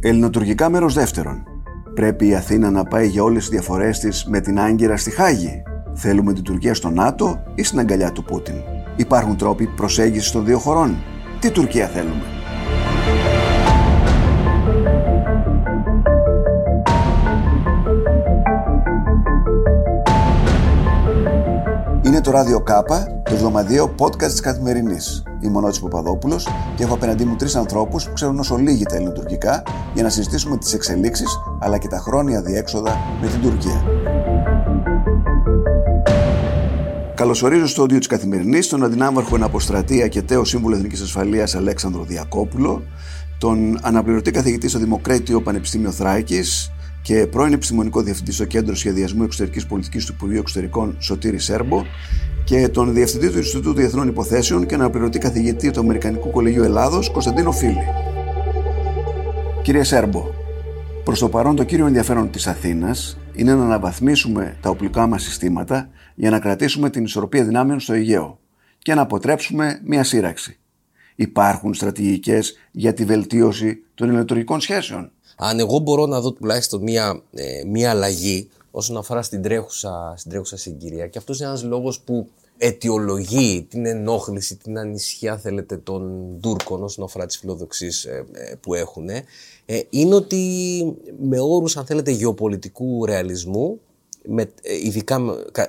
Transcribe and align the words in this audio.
Ελληνοτουρκικά 0.00 0.68
μέρος 0.68 0.94
δεύτερον. 0.94 1.42
Πρέπει 1.94 2.26
η 2.26 2.34
Αθήνα 2.34 2.70
να 2.70 2.84
πάει 2.84 3.08
για 3.08 3.22
όλες 3.22 3.40
τις 3.40 3.48
διαφορές 3.48 3.98
της 3.98 4.24
με 4.24 4.40
την 4.40 4.58
Άγκυρα 4.58 4.96
στη 4.96 5.10
Χάγη. 5.10 5.62
Θέλουμε 5.94 6.32
την 6.32 6.42
Τουρκία 6.42 6.74
στο 6.74 6.90
ΝΑΤΟ 6.90 7.42
ή 7.54 7.62
στην 7.62 7.78
αγκαλιά 7.78 8.12
του 8.12 8.24
Πούτιν. 8.24 8.54
Υπάρχουν 8.96 9.36
τρόποι 9.36 9.66
προσέγγισης 9.66 10.30
των 10.30 10.44
δύο 10.44 10.58
χωρών. 10.58 10.96
Τι 11.40 11.50
Τουρκία 11.50 11.86
θέλουμε; 11.86 12.22
Το 22.28 22.34
ράδιο 22.34 22.60
Κάπα, 22.60 23.22
το 23.24 23.34
εβδομαδιαίο 23.34 23.94
podcast 23.98 24.30
της 24.30 24.40
καθημερινής. 24.40 25.22
Είμαι 25.40 25.56
ο 25.56 25.60
Νότσης 25.60 25.82
Παπαδόπουλος 25.82 26.48
και 26.76 26.82
έχω 26.82 26.94
απέναντί 26.94 27.24
μου 27.24 27.36
τρεις 27.36 27.56
ανθρώπους 27.56 28.04
που 28.04 28.12
ξέρουν 28.12 28.38
όσο 28.38 28.56
λίγοι 28.56 28.84
τα 28.84 28.96
ελληνοτουρκικά 28.96 29.62
για 29.94 30.02
να 30.02 30.08
συζητήσουμε 30.08 30.56
τις 30.56 30.72
εξελίξεις 30.72 31.38
αλλά 31.60 31.78
και 31.78 31.88
τα 31.88 31.98
χρόνια 31.98 32.42
διέξοδα 32.42 32.96
με 33.20 33.28
την 33.28 33.40
Τουρκία. 33.40 33.82
Καλωσορίζω 37.14 37.66
στο 37.66 37.82
όντιο 37.82 37.98
της 37.98 38.06
Καθημερινής 38.06 38.68
τον 38.68 38.84
αντινάμαρχο 38.84 39.34
εναποστρατεία 39.34 40.08
και 40.08 40.22
τέο 40.22 40.44
σύμβουλο 40.44 40.76
Εθνικής 40.76 41.00
Ασφαλείας 41.00 41.54
Αλέξανδρο 41.54 42.02
Διακόπουλο, 42.02 42.82
τον 43.38 43.78
αναπληρωτή 43.82 44.30
καθηγητή 44.30 44.68
στο 44.68 44.78
Δημοκράτιο 44.78 45.42
Πανεπιστήμιο 45.42 45.90
Θράκης 45.90 46.72
και 47.08 47.26
πρώην 47.26 47.52
επιστημονικό 47.52 48.02
διευθυντή 48.02 48.32
στο 48.32 48.44
Κέντρο 48.44 48.74
Σχεδιασμού 48.74 49.22
Εξωτερικής 49.22 49.66
Πολιτικής 49.66 50.04
του 50.04 50.12
Υπουργείου 50.16 50.38
Εξωτερικών 50.38 50.96
Σωτήρη 50.98 51.38
Σέρμπο 51.38 51.84
και 52.44 52.68
τον 52.68 52.92
διευθυντή 52.92 53.30
του 53.30 53.36
Ινστιτούτου 53.36 53.72
Διεθνών 53.72 54.08
Υποθέσεων 54.08 54.66
και 54.66 54.74
αναπληρωτή 54.74 55.18
καθηγητή 55.18 55.70
του 55.70 55.80
Αμερικανικού 55.80 56.30
Κολεγίου 56.30 56.62
Ελλάδος 56.62 57.10
Κωνσταντίνο 57.10 57.52
Φίλη. 57.52 57.82
Κύριε 59.62 59.84
Σέρμπο, 59.84 60.26
προς 61.04 61.18
το 61.18 61.28
παρόν 61.28 61.56
το 61.56 61.64
κύριο 61.64 61.86
ενδιαφέρον 61.86 62.30
της 62.30 62.46
Αθήνας 62.46 63.18
είναι 63.32 63.54
να 63.54 63.64
αναβαθμίσουμε 63.64 64.56
τα 64.60 64.70
οπλικά 64.70 65.06
μας 65.06 65.22
συστήματα 65.22 65.88
για 66.14 66.30
να 66.30 66.38
κρατήσουμε 66.38 66.90
την 66.90 67.04
ισορροπία 67.04 67.44
δυνάμεων 67.44 67.80
στο 67.80 67.92
Αιγαίο 67.92 68.38
και 68.78 68.94
να 68.94 69.02
αποτρέψουμε 69.02 69.80
μια 69.84 70.04
σύραξη. 70.04 70.58
Υπάρχουν 71.14 71.74
στρατηγικές 71.74 72.56
για 72.70 72.92
τη 72.92 73.04
βελτίωση 73.04 73.82
των 73.94 74.10
ηλεκτρονικών 74.10 74.60
σχέσεων. 74.60 75.12
Αν 75.40 75.58
εγώ 75.58 75.78
μπορώ 75.78 76.06
να 76.06 76.20
δω 76.20 76.32
τουλάχιστον 76.32 76.82
μία, 76.82 77.22
ε, 77.34 77.64
μία 77.64 77.90
αλλαγή 77.90 78.48
όσον 78.70 78.96
αφορά 78.96 79.22
στην 79.22 79.42
τρέχουσα, 79.42 80.14
στην 80.16 80.30
τρέχουσα 80.30 80.56
συγκυρία 80.56 81.06
και 81.06 81.18
αυτός 81.18 81.38
είναι 81.38 81.48
ένας 81.48 81.62
λόγος 81.62 82.00
που 82.00 82.28
αιτιολογεί 82.58 83.66
την 83.70 83.86
ενόχληση, 83.86 84.56
την 84.56 84.78
ανησυχία 84.78 85.38
θέλετε 85.38 85.76
των 85.76 86.30
Τούρκων 86.40 86.82
όσον 86.82 87.04
αφορά 87.04 87.26
τις 87.26 87.38
φιλοδοξίες 87.38 88.04
ε, 88.04 88.24
ε, 88.32 88.54
που 88.60 88.74
έχουν 88.74 89.08
ε, 89.08 89.22
είναι 89.90 90.14
ότι 90.14 90.96
με 91.20 91.40
όρους 91.40 91.76
αν 91.76 91.86
θέλετε 91.86 92.10
γεωπολιτικού 92.10 93.04
ρεαλισμού 93.04 93.80
με, 94.24 94.52
ειδικά 94.84 95.18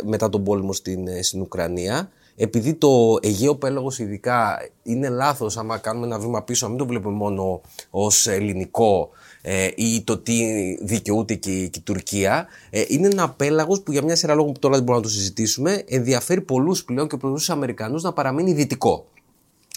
μετά 0.03 0.29
τον 0.29 0.43
πόλεμο 0.43 0.73
στην, 0.73 1.23
στην 1.23 1.41
Ουκρανία 1.41 2.11
επειδή 2.35 2.73
το 2.73 3.17
Αιγαίο 3.21 3.55
Πέλαγος 3.55 3.99
ειδικά 3.99 4.69
είναι 4.83 5.09
λάθος 5.09 5.57
άμα 5.57 5.77
κάνουμε 5.77 6.05
ένα 6.05 6.19
βήμα 6.19 6.43
πίσω, 6.43 6.65
να 6.65 6.69
μην 6.71 6.79
το 6.79 6.87
βλέπουμε 6.87 7.15
μόνο 7.15 7.61
ως 7.89 8.27
ελληνικό 8.27 9.09
ε, 9.41 9.69
ή 9.75 10.01
το 10.03 10.17
τι 10.17 10.37
δικαιούται 10.81 11.33
και, 11.33 11.51
η 11.51 11.71
Τουρκία, 11.83 12.47
ε, 12.69 12.83
είναι 12.87 13.07
ένα 13.07 13.29
πέλαγος 13.29 13.81
που 13.81 13.91
για 13.91 14.03
μια 14.03 14.15
σειρά 14.15 14.33
λόγων 14.33 14.53
που 14.53 14.59
τώρα 14.59 14.75
δεν 14.75 14.83
μπορούμε 14.83 15.05
να 15.05 15.11
το 15.11 15.17
συζητήσουμε, 15.17 15.83
ενδιαφέρει 15.87 16.41
πολλούς 16.41 16.83
πλέον 16.83 17.07
και 17.07 17.17
πολλούς 17.17 17.49
Αμερικανούς 17.49 18.03
να 18.03 18.13
παραμείνει 18.13 18.53
δυτικό. 18.53 19.07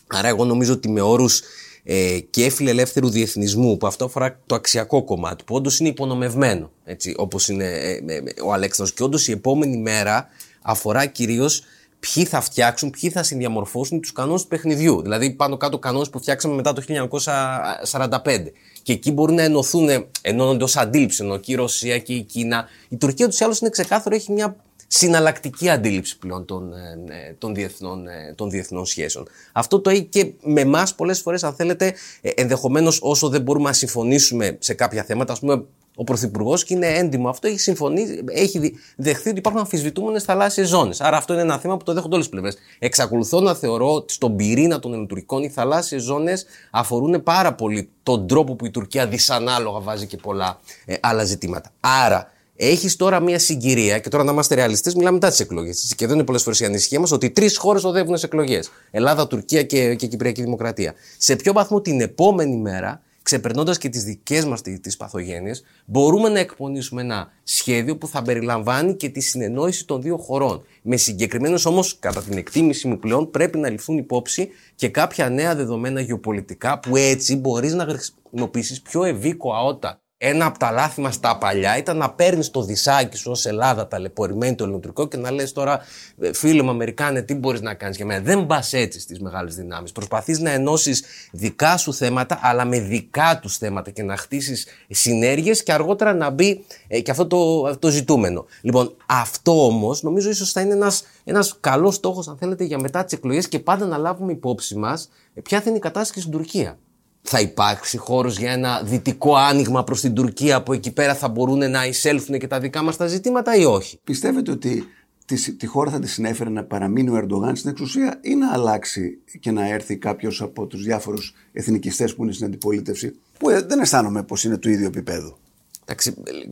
Άρα 0.07 0.29
εγώ 0.29 0.45
νομίζω 0.45 0.73
ότι 0.73 0.89
με 0.89 1.01
όρους 1.01 1.43
ε, 1.85 2.19
και 2.31 2.51
φιλελεύθερου 2.51 3.09
διεθνισμού, 3.11 3.77
που 3.77 3.87
αυτό 3.87 4.05
αφορά 4.05 4.41
το 4.47 4.55
αξιακό 4.55 5.05
κομμάτι, 5.05 5.45
που 5.45 5.55
όντως 5.55 5.79
είναι 5.79 5.89
υπονομευμένο, 5.89 6.71
έτσι, 6.85 7.15
όπως 7.17 7.49
είναι 7.49 7.65
ε, 8.07 8.23
ο 8.45 8.53
Αλέξανδρος, 8.53 8.97
και 8.97 9.03
όντως 9.03 9.29
η 9.29 9.33
επόμενη 9.33 9.77
μέρα 9.77 10.29
αφορά 10.63 11.07
κυρίως 11.07 11.63
ποιοι 12.01 12.25
θα 12.25 12.41
φτιάξουν, 12.41 12.91
ποιοι 12.91 13.11
θα 13.11 13.23
συνδιαμορφώσουν 13.23 14.01
τους 14.01 14.13
κανόνες 14.13 14.43
του 14.43 14.49
παιχνιδιού. 14.49 15.03
Δηλαδή, 15.03 15.31
πάνω 15.31 15.57
κάτω 15.57 15.79
κανόνες 15.79 16.11
που 16.11 16.19
φτιάξαμε 16.19 16.55
μετά 16.55 16.73
το 16.73 16.83
1945. 16.83 18.53
Και 18.83 18.93
εκεί 18.93 19.13
μπορεί 19.13 19.33
να 19.33 19.43
ενωθούν, 19.43 20.07
ενώνονται 20.23 20.65
ως 20.65 20.77
αντίληψη, 20.77 21.25
ενώ 21.25 21.37
και 21.37 21.53
η 21.53 21.55
Ρωσία 21.55 21.99
και 21.99 22.13
η 22.13 22.23
Κίνα. 22.23 22.69
Η 22.89 22.97
Τουρκία 22.97 23.29
του 23.29 23.45
άλλου 23.45 23.55
είναι 23.61 23.71
ξεκάθαρο, 23.71 24.15
έχει 24.15 24.33
μια 24.33 24.57
συναλλακτική 24.95 25.69
αντίληψη 25.69 26.19
πλέον 26.19 26.45
των, 26.45 26.73
ε, 26.73 27.29
ε, 27.29 27.35
των, 27.39 27.55
διεθνών, 27.55 28.07
ε, 28.07 28.35
των 28.37 28.51
διεθνών 28.51 28.87
σχέσεων. 28.87 29.29
Αυτό 29.53 29.81
το 29.81 29.91
έχει 29.91 30.05
και 30.05 30.33
με 30.43 30.61
εμάς 30.61 30.95
πολλές 30.95 31.21
φορές, 31.21 31.45
αν 31.45 31.55
θέλετε, 31.55 31.95
ενδεχομένως 32.21 32.99
όσο 33.03 33.29
δεν 33.29 33.43
μπορούμε 33.43 33.69
να 33.69 33.73
συμφωνήσουμε 33.73 34.57
σε 34.61 34.75
κάποια 34.75 35.05
θέματα, 35.05 35.33
ας 35.33 35.39
πούμε, 35.39 35.65
ο 35.95 36.05
Πρωθυπουργός 36.05 36.65
και 36.65 36.75
είναι 36.75 36.87
έντιμο 36.87 37.29
αυτό, 37.29 37.49
έχει 37.49 37.59
συμφωνήσει, 37.59 38.25
έχει 38.27 38.75
δεχθεί 38.97 39.29
ότι 39.29 39.39
υπάρχουν 39.39 39.61
αμφισβητούμενες 39.61 40.25
θαλάσσιες 40.25 40.69
ζώνες. 40.69 41.01
Άρα 41.01 41.17
αυτό 41.17 41.33
είναι 41.33 41.43
ένα 41.43 41.59
θέμα 41.59 41.77
που 41.77 41.85
το 41.85 41.93
δέχονται 41.93 42.15
όλες 42.15 42.29
τις 42.29 42.39
πλευρές. 42.39 42.63
Εξακολουθώ 42.79 43.41
να 43.41 43.55
θεωρώ 43.55 43.95
ότι 43.95 44.13
στον 44.13 44.37
πυρήνα 44.37 44.79
των 44.79 44.91
ελληνοτουρκικών 44.91 45.43
οι 45.43 45.49
θαλάσσιες 45.49 46.03
ζώνες 46.03 46.47
αφορούν 46.71 47.23
πάρα 47.23 47.55
πολύ 47.55 47.89
τον 48.03 48.27
τρόπο 48.27 48.55
που 48.55 48.67
η 48.67 48.71
Τουρκία 48.71 49.07
δυσανάλογα 49.07 49.81
βάζει 49.81 50.07
και 50.07 50.17
πολλά 50.17 50.61
ε, 50.85 50.95
άλλα 51.01 51.25
ζητήματα. 51.25 51.71
Άρα 51.81 52.31
έχεις 52.69 52.97
τώρα 52.97 53.21
μια 53.21 53.39
συγκυρία, 53.39 53.99
και 53.99 54.09
τώρα 54.09 54.25
να 54.25 54.33
είμαστε 54.33 54.55
ρεαλιστές, 54.55 54.95
μιλάμε 54.95 55.15
μετά 55.15 55.29
τις 55.29 55.41
εκλογές. 55.41 55.93
Και 55.97 56.05
εδώ 56.05 56.15
είναι 56.15 56.25
πολλές 56.25 56.43
φορές 56.43 56.61
η 56.61 56.65
ανησυχία 56.65 57.01
μας 57.01 57.13
ότι 57.13 57.31
τρεις 57.31 57.57
χώρες 57.57 57.85
οδεύουν 57.85 58.17
σε 58.17 58.27
εκλογές. 58.27 58.71
Ελλάδα, 58.91 59.27
Τουρκία 59.27 59.63
και, 59.63 59.95
και 59.95 60.07
Κυπριακή 60.07 60.43
Δημοκρατία. 60.43 60.95
Σε 61.19 61.37
ποιο 61.37 61.53
βαθμό 61.53 61.81
την 61.81 62.01
επόμενη 62.01 62.57
μέρα 62.57 63.03
ξεπερνώντας 63.23 63.79
και 63.79 63.89
τις 63.89 64.05
δικές 64.05 64.45
μας 64.45 64.61
τις 64.63 64.97
παθογένειες, 64.97 65.65
μπορούμε 65.85 66.29
να 66.29 66.39
εκπονήσουμε 66.39 67.01
ένα 67.01 67.31
σχέδιο 67.43 67.97
που 67.97 68.09
θα 68.09 68.23
περιλαμβάνει 68.23 68.95
και 68.95 69.09
τη 69.09 69.21
συνεννόηση 69.21 69.87
των 69.87 70.03
δύο 70.03 70.17
χωρών. 70.17 70.65
Με 70.83 70.97
συγκεκριμένου 70.97 71.59
όμως, 71.65 71.99
κατά 71.99 72.23
την 72.23 72.39
εκτίμηση 72.39 72.89
μου 72.89 72.99
πλέον, 72.99 73.31
πρέπει 73.31 73.59
να 73.59 73.71
ληφθούν 73.71 73.99
υπόψη 73.99 74.49
και 74.75 74.89
κάποια 74.89 75.29
νέα 75.29 75.55
δεδομένα 75.55 76.01
γεωπολιτικά 76.01 76.79
που 76.79 76.97
έτσι 76.97 77.37
μπορείς 77.37 77.75
να 77.75 77.85
χρησιμοποιήσεις 77.85 78.83
πιο 78.83 79.05
ευήκοα 79.05 79.63
όταν 79.63 80.02
ένα 80.25 80.47
από 80.47 80.59
τα 80.59 80.71
λάθη 80.71 81.01
μας 81.01 81.21
τα 81.21 81.39
παλιά 81.39 81.77
ήταν 81.77 81.97
να 81.97 82.11
παίρνεις 82.11 82.51
το 82.51 82.63
δισάκι 82.63 83.17
σου 83.17 83.31
ως 83.31 83.47
Ελλάδα 83.47 83.89
ταλαιπωρημένη 83.89 84.55
το 84.55 84.65
ελληνικό 84.65 85.09
και 85.09 85.17
να 85.17 85.31
λες 85.31 85.53
τώρα, 85.53 85.81
«Ε, 86.21 86.33
φίλε 86.33 86.63
μου 86.63 86.71
Αμερικάνε, 86.71 87.23
τι 87.23 87.35
μπορείς 87.35 87.61
να 87.61 87.75
κάνεις 87.75 87.97
για 87.97 88.07
μένα. 88.07 88.21
Δεν 88.21 88.47
πα 88.47 88.65
έτσι 88.71 89.01
στις 89.01 89.21
μεγάλες 89.21 89.55
δυνάμεις. 89.55 89.93
Προσπαθείς 89.93 90.39
να 90.39 90.51
ενώσεις 90.51 91.05
δικά 91.33 91.77
σου 91.77 91.95
θέματα, 91.95 92.39
αλλά 92.43 92.65
με 92.65 92.81
δικά 92.81 93.39
τους 93.43 93.57
θέματα 93.57 93.91
και 93.91 94.03
να 94.03 94.17
χτίσεις 94.17 94.67
συνέργειες 94.91 95.63
και 95.63 95.73
αργότερα 95.73 96.15
να 96.15 96.31
μπει 96.31 96.65
ε, 96.89 97.01
και 97.01 97.11
αυτό 97.11 97.27
το, 97.27 97.63
το 97.79 97.89
ζητούμενο. 97.89 98.47
Λοιπόν, 98.61 98.97
αυτό 99.07 99.65
όμως 99.65 100.03
νομίζω 100.03 100.31
ίσως 100.31 100.53
θα 100.53 100.61
είναι 100.61 100.73
ένας 100.73 101.05
ένας 101.25 101.57
καλός 101.61 101.95
στόχος, 101.95 102.29
αν 102.29 102.37
θέλετε, 102.37 102.65
για 102.65 102.81
μετά 102.81 103.05
τις 103.05 103.13
εκλογές 103.13 103.49
και 103.49 103.59
πάντα 103.59 103.87
να 103.87 103.97
λάβουμε 103.97 104.33
υπόψη 104.33 104.77
μας 104.77 105.11
ε, 105.35 105.41
ποια 105.41 105.61
θα 105.61 105.69
είναι 105.69 105.79
η 105.79 105.81
κατάσταση 105.81 106.21
στην 106.21 106.33
Τουρκία 106.33 106.79
θα 107.23 107.41
υπάρξει 107.41 107.97
χώρος 107.97 108.39
για 108.39 108.53
ένα 108.53 108.83
δυτικό 108.85 109.35
άνοιγμα 109.35 109.85
προς 109.85 110.01
την 110.01 110.15
Τουρκία 110.15 110.63
που 110.63 110.73
εκεί 110.73 110.93
πέρα 110.93 111.15
θα 111.15 111.29
μπορούν 111.29 111.71
να 111.71 111.87
εισέλθουν 111.87 112.39
και 112.39 112.47
τα 112.47 112.61
δικά 112.61 112.83
μας 112.83 112.97
τα 112.97 113.07
ζητήματα 113.07 113.57
ή 113.57 113.65
όχι; 113.65 114.01
Πιστεύετε 114.05 114.51
ότι 114.51 114.85
τη, 115.25 115.53
τη 115.53 115.67
χώρα 115.67 115.91
θα 115.91 115.99
τη 115.99 116.09
συνέφερε 116.09 116.51
να 116.51 116.65
παραμείνει 116.65 117.11
ο 117.11 117.17
Ερντογάν 117.17 117.57
στην 117.57 117.71
εξουσία 117.71 118.19
ή 118.21 118.35
να 118.35 118.53
αλλάξει 118.53 119.19
και 119.41 119.51
να 119.51 119.69
έρθει 119.69 119.97
κάποιος 119.97 120.43
από 120.43 120.67
τους 120.67 120.83
διάφορους 120.83 121.35
εθνικιστές 121.53 122.15
που 122.15 122.23
είναι 122.23 122.33
στην 122.33 122.47
αντιπολίτευση 122.47 123.19
που 123.39 123.51
ε, 123.51 123.61
δεν 123.61 123.81
αισθάνομαι 123.81 124.23
πως 124.23 124.45
είναι 124.45 124.57
του 124.59 124.71
ίδιου 124.71 124.87
επίπεδου; 124.87 125.37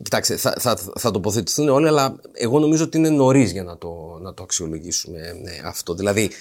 Κοιτάξτε, 0.03 0.35
θα, 0.35 0.53
θα, 0.59 0.77
θα 0.95 1.11
τοποθετηθούν 1.11 1.69
όλοι, 1.69 1.87
αλλά 1.87 2.15
εγώ 2.33 2.59
νομίζω 2.59 2.83
ότι 2.83 2.97
είναι 2.97 3.09
νωρίς 3.09 3.51
για 3.51 3.63
να 3.63 3.77
το, 3.77 4.19
να 4.21 4.33
το 4.33 4.43
αξιολογήσουμε 4.43 5.19
ναι, 5.41 5.51
αυτό. 5.65 5.93
Δηλαδή, 5.93 6.31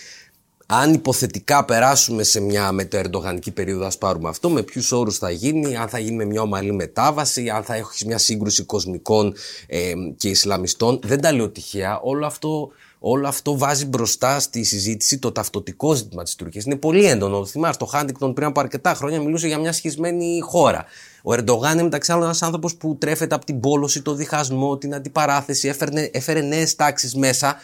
αν 0.72 0.94
υποθετικά 0.94 1.64
περάσουμε 1.64 2.22
σε 2.22 2.40
μια 2.40 2.72
μετοερντογανική 2.72 3.50
περίοδο, 3.50 3.86
ας 3.86 3.98
πάρουμε 3.98 4.28
αυτό, 4.28 4.50
με 4.50 4.62
ποιους 4.62 4.92
όρους 4.92 5.18
θα 5.18 5.30
γίνει, 5.30 5.76
αν 5.76 5.88
θα 5.88 5.98
γίνει 5.98 6.16
με 6.16 6.24
μια 6.24 6.40
ομαλή 6.40 6.72
μετάβαση, 6.72 7.48
αν 7.48 7.62
θα 7.62 7.74
έχεις 7.74 8.04
μια 8.04 8.18
σύγκρουση 8.18 8.62
κοσμικών 8.62 9.34
ε, 9.66 9.92
και 10.16 10.28
Ισλαμιστών. 10.28 11.00
Δεν 11.02 11.20
τα 11.20 11.32
λέω 11.32 11.48
τυχαία. 11.48 12.00
Όλο 12.00 12.26
αυτό, 12.26 12.70
όλο 12.98 13.28
αυτό 13.28 13.58
βάζει 13.58 13.86
μπροστά 13.86 14.40
στη 14.40 14.64
συζήτηση 14.64 15.18
το 15.18 15.32
ταυτοτικό 15.32 15.94
ζήτημα 15.94 16.22
της 16.22 16.34
Τουρκίας. 16.34 16.64
Είναι 16.64 16.76
πολύ 16.76 17.04
έντονο. 17.04 17.46
Θυμάστε, 17.46 17.84
το 17.84 17.90
Χάντικτον 17.90 18.32
πριν 18.34 18.46
από 18.46 18.60
αρκετά 18.60 18.94
χρόνια 18.94 19.20
μιλούσε 19.20 19.46
για 19.46 19.58
μια 19.58 19.72
σχισμένη 19.72 20.40
χώρα. 20.42 20.84
Ο 21.22 21.32
Ερντογάν 21.32 21.72
είναι 21.72 21.82
μεταξύ 21.82 22.12
άλλων 22.12 22.24
ένας 22.24 22.42
άνθρωπος 22.42 22.74
που 22.74 22.96
τρέφεται 22.98 23.34
από 23.34 23.44
την 23.44 23.60
πόλωση, 23.60 24.02
το 24.02 24.14
διχασμό, 24.14 24.78
την 24.78 24.94
αντιπαράθεση, 24.94 25.68
έφερε, 25.68 26.10
έφερε 26.12 26.40
νέες 26.40 26.74
τάξεις 26.74 27.14
μέσα 27.14 27.56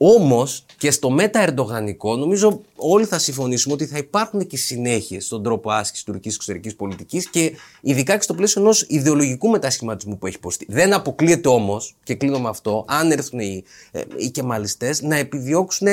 Όμως 0.00 0.64
και 0.78 0.90
στο 0.90 1.10
μετα-ερντογανικό, 1.10 2.16
νομίζω 2.16 2.60
όλοι 2.76 3.04
θα 3.04 3.18
συμφωνήσουμε 3.18 3.74
ότι 3.74 3.86
θα 3.86 3.98
υπάρχουν 3.98 4.46
και 4.46 4.56
συνέχειες 4.56 5.24
στον 5.24 5.42
τρόπο 5.42 5.70
άσκησης 5.70 6.04
τουρκικής 6.04 6.34
εξωτερικής 6.34 6.76
πολιτικής 6.76 7.30
και 7.30 7.52
ειδικά 7.80 8.16
και 8.16 8.22
στο 8.22 8.34
πλαίσιο 8.34 8.60
ενός 8.62 8.84
ιδεολογικού 8.88 9.48
μετασχηματισμού 9.48 10.18
που 10.18 10.26
έχει 10.26 10.36
υποστεί. 10.36 10.66
Δεν 10.68 10.92
αποκλείεται 10.92 11.48
όμως, 11.48 11.96
και 12.02 12.14
κλείνω 12.14 12.40
με 12.40 12.48
αυτό, 12.48 12.84
αν 12.88 13.10
έρθουν 13.10 13.38
οι, 13.38 13.64
ε, 13.90 14.00
οι 14.16 14.30
κεμαλιστές, 14.30 15.02
να 15.02 15.16
επιδιώξουν 15.16 15.86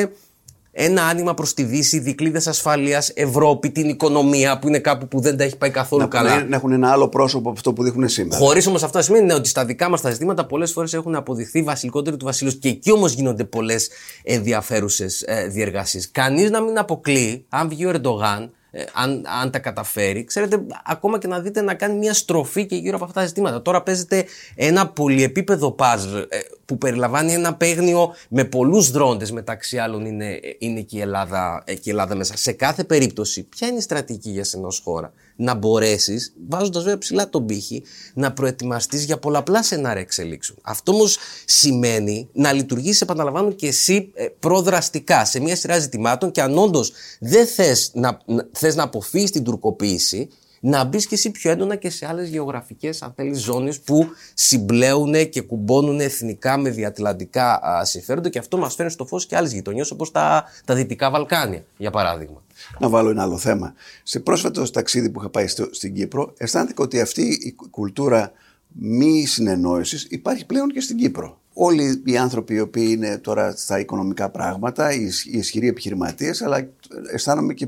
ένα 0.78 1.04
άνοιγμα 1.04 1.34
προς 1.34 1.54
τη 1.54 1.64
Δύση, 1.64 2.00
δικλείδες 2.00 2.48
ασφαλεία, 2.48 3.04
Ευρώπη, 3.14 3.72
την 3.72 3.90
οικονομία 3.90 4.60
που 4.60 4.68
είναι 4.68 4.80
κάπου 4.80 5.08
που 5.08 5.20
δεν 5.20 5.38
τα 5.38 5.44
έχει 5.44 5.58
πάει 5.58 5.70
καθόλου 5.70 6.02
να, 6.02 6.08
καλά. 6.08 6.44
Να 6.44 6.56
έχουν 6.56 6.72
ένα 6.72 6.92
άλλο 6.92 7.08
πρόσωπο 7.10 7.50
από 7.50 7.58
αυτό 7.58 7.74
που 7.74 7.84
δείχνουν 7.84 8.10
σήμερα. 8.10 8.42
Χωρίς 8.42 8.68
όμως 8.68 8.84
αυτό 8.84 8.98
να 8.98 9.04
σημαίνει 9.04 9.32
ότι 9.32 9.48
στα 9.48 9.66
δικά 9.66 9.90
μας 9.90 10.02
τα 10.02 10.12
ζητήματα 10.12 10.46
πολλές 10.46 10.72
φορές 10.72 10.94
έχουν 10.94 11.16
αποδειχθεί 11.16 11.64
βασιλικότεροι 11.64 12.18
του 12.18 12.26
βασιλείου 12.26 12.60
και 12.60 12.70
εκεί 12.70 12.92
όμως 12.92 13.14
γίνονται 13.14 13.44
πολλές 13.44 13.90
ενδιαφέρουσες 14.24 15.22
ε, 15.22 15.48
διεργασίε. 15.48 16.02
Κανείς 16.12 16.50
να 16.50 16.62
μην 16.62 16.78
αποκλεί, 16.78 17.46
αν 17.50 17.70
βγει 17.70 17.86
ο 17.86 17.90
Ερντογάν, 17.90 18.52
ε, 18.78 18.84
αν, 18.94 19.24
αν 19.42 19.52
τα 19.52 19.60
καταφέρει, 19.60 20.24
ξέρετε, 20.24 20.62
ακόμα 20.86 21.18
και 21.18 21.28
να 21.28 21.40
δείτε 21.40 21.62
να 21.62 21.74
κάνει 21.74 21.98
μια 21.98 22.14
στροφή 22.14 22.66
και 22.66 22.76
γύρω 22.76 22.96
από 22.96 23.06
αυτά 23.06 23.20
τα 23.20 23.28
ζητήματα. 23.28 23.62
Τώρα 23.62 23.84
παίζεται 23.84 24.26
ένα 24.56 24.88
πολυεπίπεδο 24.88 25.72
παζλ 25.72 26.18
ε, 26.18 26.26
που 26.66 26.78
περιλαμβάνει 26.78 27.34
ένα 27.34 27.56
παίγνιο 27.56 28.14
με 28.30 28.44
πολλούς 28.44 28.92
δρόντες, 28.92 29.32
μεταξύ 29.32 29.78
άλλων 29.78 30.06
είναι, 30.06 30.40
είναι 30.58 30.82
και, 30.82 30.98
η 30.98 31.02
Ελλάδα, 31.02 31.64
ε, 31.66 31.74
και 31.74 31.82
η 31.84 31.90
Ελλάδα 31.90 32.16
μέσα. 32.16 32.38
Σε 32.38 32.52
κάθε 32.52 32.84
περίπτωση, 32.84 33.44
ποια 33.44 33.68
είναι 33.68 33.78
η 33.78 33.82
στρατηγική 33.82 34.30
για 34.30 34.44
σένα 34.44 34.68
ως 34.68 34.82
χώρα, 34.84 35.14
να 35.36 35.54
μπορέσεις, 35.54 36.34
βάζοντας 36.50 36.84
βέβαια 36.84 36.98
ψηλά 36.98 37.30
τον 37.30 37.46
πύχη, 37.46 37.84
να 38.14 38.34
προετοιμαστείς 38.34 39.04
για 39.04 39.18
πολλαπλά 39.18 39.64
σενάρια 39.64 40.02
εξελίξεων. 40.02 40.58
Αυτό 40.62 40.92
όμως 40.92 41.18
σημαίνει 41.46 42.30
να 42.34 42.54
λειτουργήσει, 42.54 43.00
επαναλαμβάνω, 43.04 43.52
και 43.52 43.68
εσύ 43.68 44.12
προδραστικά 44.40 45.26
σε 45.26 45.40
μια 45.40 45.56
σειρά 45.56 45.80
ζητημάτων 45.80 46.32
και 46.32 46.42
αν 46.42 46.58
όντως 46.58 46.92
δεν 47.20 47.48
θες 47.48 47.92
να, 47.94 48.22
θες 48.52 48.76
να 48.76 48.84
αποφύγεις 48.84 49.32
την 49.32 49.44
τουρκοποίηση, 49.44 50.30
να 50.68 50.84
μπεις 50.84 51.06
και 51.06 51.16
εσύ 51.16 51.32
πιο 51.32 51.52
έντονα 51.52 51.76
και 51.76 51.90
σε 51.90 52.08
άλλες 52.08 52.30
γεωγραφικές, 52.30 53.02
αν 53.02 53.14
θέλεις, 53.16 53.40
ζώνες 53.40 53.80
που 53.80 54.08
συμπλέουν 54.34 55.30
και 55.30 55.42
κουμπώνουν 55.42 56.00
εθνικά 56.00 56.58
με 56.58 56.70
διατλαντικά 56.70 57.62
συμφέροντα 57.84 58.30
και 58.30 58.40
αυτό 58.40 58.58
μας 58.58 58.76
φέρνει 58.76 58.92
στο 58.92 59.06
φως 59.06 59.26
και 59.26 59.36
άλλες 59.36 59.54
γειτονιές 59.54 59.92
όπως 59.92 60.12
τα, 60.12 60.44
τα 60.66 60.76
Δυτικά 60.76 61.10
Βαλκάνια, 61.10 61.64
για 61.78 61.92
παράδειγμα. 61.92 62.44
Να 62.80 62.90
βάλω 62.90 63.10
ένα 63.10 63.22
άλλο 63.22 63.38
θέμα. 63.38 63.74
Σε 64.04 64.20
πρόσφατο 64.20 64.72
ταξίδι 64.72 65.10
που 65.10 65.20
είχα 65.20 65.30
πάει 65.30 65.48
στο, 65.48 65.68
στην 65.72 65.94
Κύπρο, 65.94 66.34
αισθάνθηκα 66.38 66.84
ότι 66.84 67.02
αυτή 67.02 67.22
η 67.22 67.56
κουλτούρα 67.70 68.32
μη 68.68 69.26
συνεννόησης 69.26 70.08
υπάρχει 70.10 70.46
πλέον 70.46 70.70
και 70.70 70.82
στην 70.82 70.98
Κύπρο. 70.98 71.40
Όλοι 71.54 72.02
οι 72.06 72.18
άνθρωποι 72.18 72.54
οι 72.54 72.60
οποίοι 72.60 72.88
είναι 72.90 73.18
τώρα 73.18 73.56
στα 73.56 73.80
οικονομικά 73.80 74.30
πράγματα, 74.30 74.94
οι 74.94 75.10
ισχυροί 75.26 75.68
επιχειρηματίες, 75.68 76.42
αλλά 76.42 76.70
αισθάνομαι 77.12 77.54
και 77.54 77.68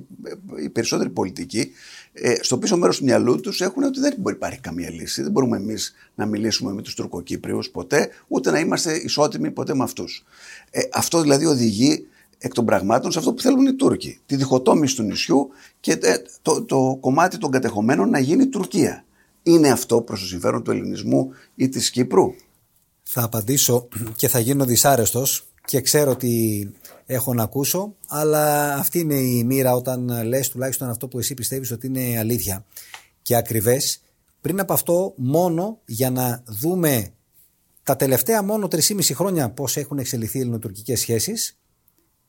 οι 0.62 0.70
περισσότεροι 0.70 1.10
πολιτικοί, 1.10 1.72
ε, 2.22 2.36
στο 2.42 2.58
πίσω 2.58 2.78
μέρος 2.78 2.98
του 2.98 3.04
μυαλού 3.04 3.40
τους 3.40 3.62
έχουν 3.62 3.84
ότι 3.84 4.00
δεν 4.00 4.14
μπορεί 4.18 4.38
να 4.40 4.48
υπάρχει 4.48 4.60
καμία 4.60 4.90
λύση. 4.90 5.22
Δεν 5.22 5.32
μπορούμε 5.32 5.58
εμείς 5.58 5.94
να 6.16 6.26
μιλήσουμε 6.26 6.74
με 6.74 6.82
τους 6.82 6.96
Τουρκοκύπριους 6.96 7.70
ποτέ, 7.70 8.10
ούτε 8.28 8.52
να 8.52 8.60
είμαστε 8.60 8.94
ισότιμοι 8.94 9.52
ποτέ 9.52 9.76
με 9.76 9.84
αυτούς. 9.84 10.26
Ε, 10.70 10.82
αυτό 10.94 11.22
δηλαδή 11.22 11.46
οδηγεί 11.46 12.08
εκ 12.38 12.54
των 12.54 12.66
πραγμάτων 12.66 13.12
σε 13.12 13.20
αυτό 13.20 13.34
που 13.34 13.42
θέλουν 13.42 13.66
οι 13.66 13.74
Τούρκοι. 13.74 14.20
Τη 14.26 14.36
διχοτόμηση 14.36 14.96
του 14.96 15.04
νησιού 15.04 15.50
και 15.80 15.92
ε, 15.92 16.16
το, 16.42 16.64
το 16.64 16.98
κομμάτι 17.00 17.38
των 17.38 17.52
κατεχομένων 17.52 18.10
να 18.10 18.20
γίνει 18.20 18.48
Τουρκία. 18.48 19.06
Είναι 19.44 19.70
αυτό 19.70 20.02
προς 20.02 20.20
το 20.20 20.26
συμφέρον 20.26 20.64
του 20.64 20.72
ελληνισμού 20.72 21.32
ή 21.56 21.70
της 21.70 21.90
Κύπρου; 21.90 22.34
Θα 23.04 23.24
απαντήσω 23.24 23.88
και 24.16 24.28
θα 24.28 24.40
γίνω 24.40 24.66
δυσάρεστος 24.66 25.48
και 25.66 25.82
ξέρω 25.82 26.12
ότι 26.12 26.72
έχω 27.10 27.34
να 27.34 27.44
ακούσω, 27.44 27.96
αλλά 28.08 28.74
αυτή 28.74 29.00
είναι 29.00 29.16
η 29.16 29.44
μοίρα 29.44 29.74
όταν 29.74 30.28
λες 30.28 30.50
τουλάχιστον 30.50 30.90
αυτό 30.90 31.08
που 31.08 31.20
εσύ 31.20 31.34
πιστεύεις 31.34 31.72
ότι 31.72 31.88
είναι 31.88 32.20
αλήθεια 32.20 32.66
και 33.22 33.36
ακριβές. 33.36 34.02
Πριν 34.42 34.60
από 34.60 34.74
αυτό, 34.74 35.14
μόνο 35.16 35.80
για 35.86 36.10
να 36.10 36.44
δούμε 36.48 37.10
τα 37.84 37.96
τελευταία 37.96 38.44
μόνο 38.44 38.68
3,5 38.72 39.14
χρόνια 39.14 39.50
πώς 39.50 39.78
έχουν 39.78 39.98
εξελιχθεί 39.98 40.38
οι 40.38 40.42
ελληνοτουρκικές 40.42 41.00
σχέσεις, 41.00 41.60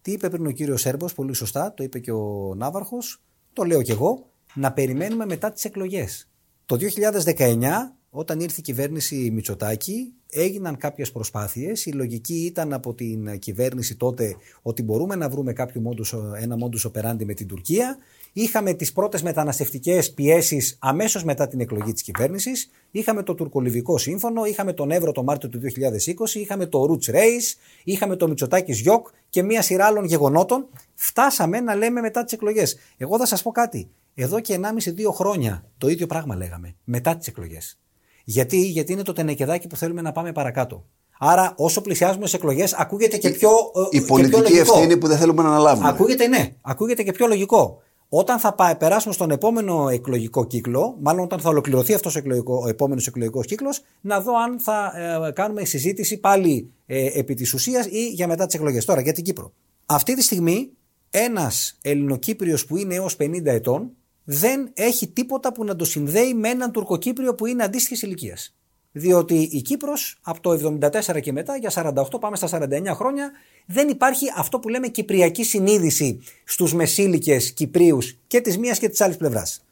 τι 0.02 0.12
είπε 0.12 0.28
πριν 0.30 0.46
ο 0.46 0.50
κύριος 0.50 0.80
Σέρμπος, 0.80 1.14
πολύ 1.14 1.34
σωστά, 1.34 1.74
το 1.74 1.82
είπε 1.82 1.98
και 1.98 2.12
ο 2.12 2.54
Ναύαρχος, 2.56 3.22
το 3.52 3.64
λέω 3.64 3.82
και 3.82 3.92
εγώ, 3.92 4.30
να 4.54 4.72
περιμένουμε 4.72 5.26
μετά 5.26 5.52
τις 5.52 5.64
εκλογές. 5.64 6.28
Το 6.66 6.76
2019, 6.76 7.97
όταν 8.10 8.40
ήρθε 8.40 8.56
η 8.58 8.62
κυβέρνηση 8.62 9.30
Μητσοτάκη, 9.30 10.12
έγιναν 10.30 10.76
κάποιες 10.76 11.12
προσπάθειες. 11.12 11.86
Η 11.86 11.92
λογική 11.92 12.34
ήταν 12.34 12.72
από 12.72 12.94
την 12.94 13.38
κυβέρνηση 13.38 13.96
τότε 13.96 14.36
ότι 14.62 14.82
μπορούμε 14.82 15.14
να 15.14 15.28
βρούμε 15.28 15.52
κάποιο 15.52 15.80
μόντους, 15.80 16.14
ένα 16.40 16.56
μόντους 16.56 16.86
operandi 16.86 17.24
με 17.24 17.34
την 17.34 17.46
Τουρκία. 17.46 17.96
Είχαμε 18.32 18.72
τις 18.72 18.92
πρώτες 18.92 19.22
μεταναστευτικές 19.22 20.12
πιέσεις 20.12 20.76
αμέσως 20.80 21.24
μετά 21.24 21.48
την 21.48 21.60
εκλογή 21.60 21.92
της 21.92 22.02
κυβέρνησης. 22.02 22.70
Είχαμε 22.90 23.22
το 23.22 23.34
τουρκολιβικό 23.34 23.98
σύμφωνο, 23.98 24.44
είχαμε 24.44 24.72
τον 24.72 24.90
Εύρο 24.90 25.12
το 25.12 25.22
Μάρτιο 25.22 25.48
του 25.48 25.58
2020, 25.58 26.40
είχαμε 26.40 26.66
το 26.66 26.86
Roots 26.90 27.14
Race, 27.14 27.56
είχαμε 27.84 28.16
το 28.16 28.28
Μητσοτάκης 28.28 28.80
Γιοκ 28.80 29.08
και 29.28 29.42
μία 29.42 29.62
σειρά 29.62 29.86
άλλων 29.86 30.04
γεγονότων. 30.04 30.66
Φτάσαμε 30.94 31.60
να 31.60 31.74
λέμε 31.74 32.00
μετά 32.00 32.24
τις 32.24 32.32
εκλογές. 32.32 32.76
Εγώ 32.96 33.18
θα 33.18 33.26
σας 33.26 33.42
πω 33.42 33.50
κάτι. 33.50 33.90
Εδώ 34.14 34.40
και 34.40 34.54
1,5-2 34.54 35.12
χρόνια 35.12 35.64
το 35.78 35.88
ίδιο 35.88 36.06
πράγμα 36.06 36.36
λέγαμε 36.36 36.74
μετά 36.84 37.16
τις 37.16 37.26
εκλογές. 37.26 37.78
Γιατί, 38.30 38.60
γιατί 38.60 38.92
είναι 38.92 39.02
το 39.02 39.12
τενεκεδάκι 39.12 39.66
που 39.66 39.76
θέλουμε 39.76 40.02
να 40.02 40.12
πάμε 40.12 40.32
παρακάτω. 40.32 40.84
Άρα, 41.18 41.54
όσο 41.56 41.80
πλησιάζουμε 41.80 42.26
στις 42.26 42.38
εκλογές, 42.38 42.72
ακούγεται 42.72 43.16
και 43.16 43.30
πιο. 43.30 43.50
Η, 43.90 43.96
η 43.96 44.00
πολιτική 44.00 44.52
πιο 44.52 44.60
ευθύνη 44.60 44.96
που 44.96 45.06
δεν 45.06 45.18
θέλουμε 45.18 45.42
να 45.42 45.48
αναλάβουμε. 45.48 45.88
Ακούγεται, 45.88 46.26
ναι, 46.26 46.54
ακούγεται 46.60 47.02
και 47.02 47.12
πιο 47.12 47.26
λογικό. 47.26 47.82
Όταν 48.08 48.38
θα 48.38 48.54
πάει, 48.54 48.76
περάσουμε 48.76 49.14
στον 49.14 49.30
επόμενο 49.30 49.88
εκλογικό 49.88 50.44
κύκλο, 50.44 50.96
μάλλον 51.00 51.24
όταν 51.24 51.40
θα 51.40 51.48
ολοκληρωθεί 51.48 51.94
αυτός 51.94 52.16
ο, 52.16 52.20
ο 52.44 52.68
επόμενος 52.68 53.06
εκλογικός 53.06 53.46
κύκλος, 53.46 53.82
να 54.00 54.20
δω 54.20 54.32
αν 54.38 54.60
θα 54.60 54.92
ε, 55.26 55.30
κάνουμε 55.30 55.64
συζήτηση 55.64 56.18
πάλι 56.18 56.70
ε, 56.86 57.18
επί 57.18 57.34
της 57.34 57.54
ουσίας 57.54 57.86
ή 57.86 58.08
για 58.08 58.26
μετά 58.26 58.46
τις 58.46 58.54
εκλογές. 58.54 58.84
Τώρα, 58.84 59.00
για 59.00 59.12
την 59.12 59.24
Κύπρο. 59.24 59.52
Αυτή 59.86 60.14
τη 60.14 60.22
στιγμή, 60.22 60.70
ένας 61.10 61.78
Ελληνοκύπριος 61.82 62.64
που 62.64 62.76
είναι 62.76 62.94
έως 62.94 63.16
50 63.20 63.44
ετών 63.44 63.90
δεν 64.30 64.70
έχει 64.74 65.08
τίποτα 65.08 65.52
που 65.52 65.64
να 65.64 65.76
το 65.76 65.84
συνδέει 65.84 66.34
με 66.34 66.48
έναν 66.48 66.72
Τουρκοκύπριο 66.72 67.34
που 67.34 67.46
είναι 67.46 67.62
αντίστοιχης 67.62 68.02
ηλικίας. 68.02 68.54
Διότι 68.92 69.34
η 69.34 69.62
Κύπρος 69.62 70.18
από 70.22 70.40
το 70.40 70.50
74 70.50 71.20
και 71.20 71.32
μετά, 71.32 71.56
για 71.56 71.70
48 71.70 72.20
πάμε 72.20 72.36
στα 72.36 72.48
49 72.48 72.94
χρόνια, 72.94 73.30
δεν 73.66 73.88
υπάρχει 73.88 74.26
αυτό 74.36 74.58
που 74.58 74.68
λέμε 74.68 74.88
κυπριακή 74.88 75.44
συνείδηση 75.44 76.20
στους 76.44 76.74
μεσήλικες 76.74 77.52
Κυπρίους 77.52 78.16
και 78.26 78.40
της 78.40 78.58
μίας 78.58 78.78
και 78.78 78.88
της 78.88 79.00
άλλης 79.00 79.16
πλευράς. 79.16 79.64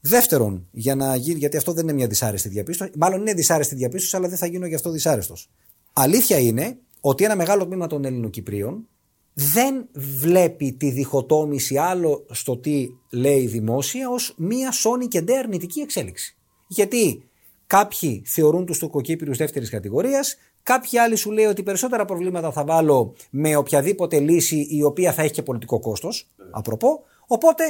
Δεύτερον, 0.00 0.68
για 0.70 0.94
να 0.94 1.16
γίνει, 1.16 1.38
γιατί 1.38 1.56
αυτό 1.56 1.72
δεν 1.72 1.82
είναι 1.82 1.92
μια 1.92 2.06
δυσάρεστη 2.06 2.48
διαπίστωση, 2.48 2.90
μάλλον 2.96 3.20
είναι 3.20 3.34
δυσάρεστη 3.34 3.74
διαπίστωση, 3.74 4.16
αλλά 4.16 4.28
δεν 4.28 4.38
θα 4.38 4.46
γίνω 4.46 4.66
γι' 4.66 4.74
αυτό 4.74 4.90
δυσάρεστος. 4.90 5.50
Αλήθεια 5.92 6.38
είναι 6.38 6.76
ότι 7.00 7.24
ένα 7.24 7.36
μεγάλο 7.36 7.66
τμήμα 7.66 7.86
των 7.86 8.04
Ελληνοκυπρίων 8.04 8.88
δεν 9.34 9.88
βλέπει 9.92 10.72
τη 10.72 10.90
διχοτόμηση 10.90 11.76
άλλο 11.76 12.26
στο 12.30 12.56
τι 12.56 12.88
λέει 13.10 13.46
δημόσια 13.46 14.10
ως 14.10 14.34
μία 14.36 14.72
σώνη 14.72 15.06
και 15.06 15.20
ντε 15.20 15.38
αρνητική 15.38 15.80
εξέλιξη. 15.80 16.36
Γιατί 16.66 17.28
κάποιοι 17.66 18.22
θεωρούν 18.26 18.66
τους 18.66 18.78
τουρκοκύπριους 18.78 19.36
δεύτερης 19.36 19.70
κατηγορίας, 19.70 20.36
κάποιοι 20.62 20.98
άλλοι 20.98 21.16
σου 21.16 21.30
λέει 21.30 21.44
ότι 21.44 21.62
περισσότερα 21.62 22.04
προβλήματα 22.04 22.52
θα 22.52 22.64
βάλω 22.64 23.14
με 23.30 23.56
οποιαδήποτε 23.56 24.18
λύση 24.18 24.66
η 24.70 24.82
οποία 24.82 25.12
θα 25.12 25.22
έχει 25.22 25.32
και 25.32 25.42
πολιτικό 25.42 25.80
κόστος, 25.80 26.30
απροπό, 26.50 27.02
οπότε 27.26 27.64